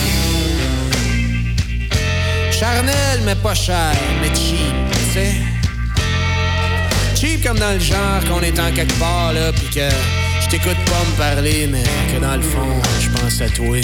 Charnel, 2.62 3.22
mais 3.24 3.34
pas 3.34 3.56
cher, 3.56 3.92
mais 4.20 4.28
cheap, 4.28 4.72
tu 4.92 5.14
sais. 5.14 5.34
Cheap 7.16 7.44
comme 7.44 7.58
dans 7.58 7.72
le 7.72 7.80
genre 7.80 8.22
qu'on 8.28 8.40
est 8.40 8.56
en 8.60 8.70
quelque 8.70 8.96
part, 9.00 9.32
là, 9.32 9.50
pis 9.52 9.68
que 9.74 9.88
je 10.40 10.48
t'écoute 10.48 10.78
pas 10.86 11.02
me 11.10 11.16
parler, 11.16 11.66
mais 11.68 11.82
que 11.82 12.20
dans 12.20 12.36
le 12.36 12.42
fond, 12.42 12.80
je 13.00 13.08
pense 13.08 13.40
à 13.40 13.48
toi, 13.48 13.78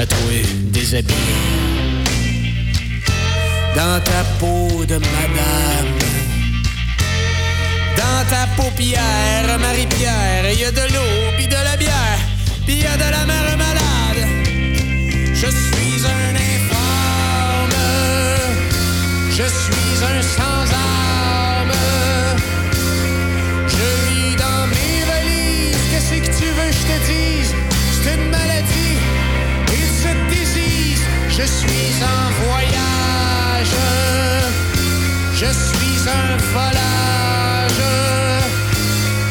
à 0.00 0.06
toi, 0.06 0.32
déshabillé. 0.72 1.36
Dans 3.76 4.00
ta 4.00 4.24
peau 4.40 4.86
de 4.86 4.94
madame, 4.94 5.92
dans 7.98 8.24
ta 8.30 8.46
paupière, 8.56 9.58
Marie-Pierre, 9.60 10.50
y 10.58 10.64
a 10.64 10.70
de 10.70 10.94
l'eau, 10.94 11.12
puis 11.36 11.46
de 11.46 11.52
la 11.62 11.76
bière, 11.76 12.20
puis 12.64 12.76
il 12.76 12.84
y 12.84 12.86
a 12.86 12.96
de 12.96 13.10
la 13.10 13.26
mère 13.26 13.58
malade. 13.58 14.28
Je 15.34 15.46
suis 15.46 16.06
un 16.06 16.41
je 19.42 19.48
suis 19.48 20.04
un 20.04 20.22
sans-âme. 20.22 21.72
Je 23.66 23.88
vis 24.06 24.36
dans 24.36 24.66
mes 24.68 25.02
valises, 25.10 25.82
qu'est-ce 25.90 26.14
que 26.14 26.32
tu 26.38 26.46
veux 26.56 26.70
que 26.70 26.76
je 26.82 26.86
te 26.90 26.98
dise? 27.06 27.54
C'est 27.92 28.14
une 28.14 28.30
maladie, 28.30 28.98
il 29.72 29.88
se 30.02 30.12
désise. 30.30 31.02
Je 31.28 31.42
suis 31.42 31.94
en 32.14 32.24
voyage, 32.44 33.74
je 35.34 35.50
suis 35.66 36.08
un 36.08 36.36
volage. 36.54 37.82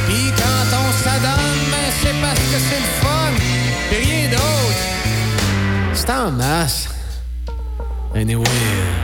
Puis 0.07 0.25
quand 0.41 0.77
on 0.83 0.91
s'adonne, 1.03 1.59
ben 1.71 1.89
c'est 2.01 2.17
parce 2.21 2.45
que 2.51 2.59
c'est 2.67 2.81
le 2.85 2.91
fun, 3.01 3.31
et 3.91 3.99
rien 4.05 4.29
d'autre. 4.29 4.83
C'est 5.93 6.09
en 6.09 6.31
masse. 6.31 6.89
Anyway. 8.13 9.00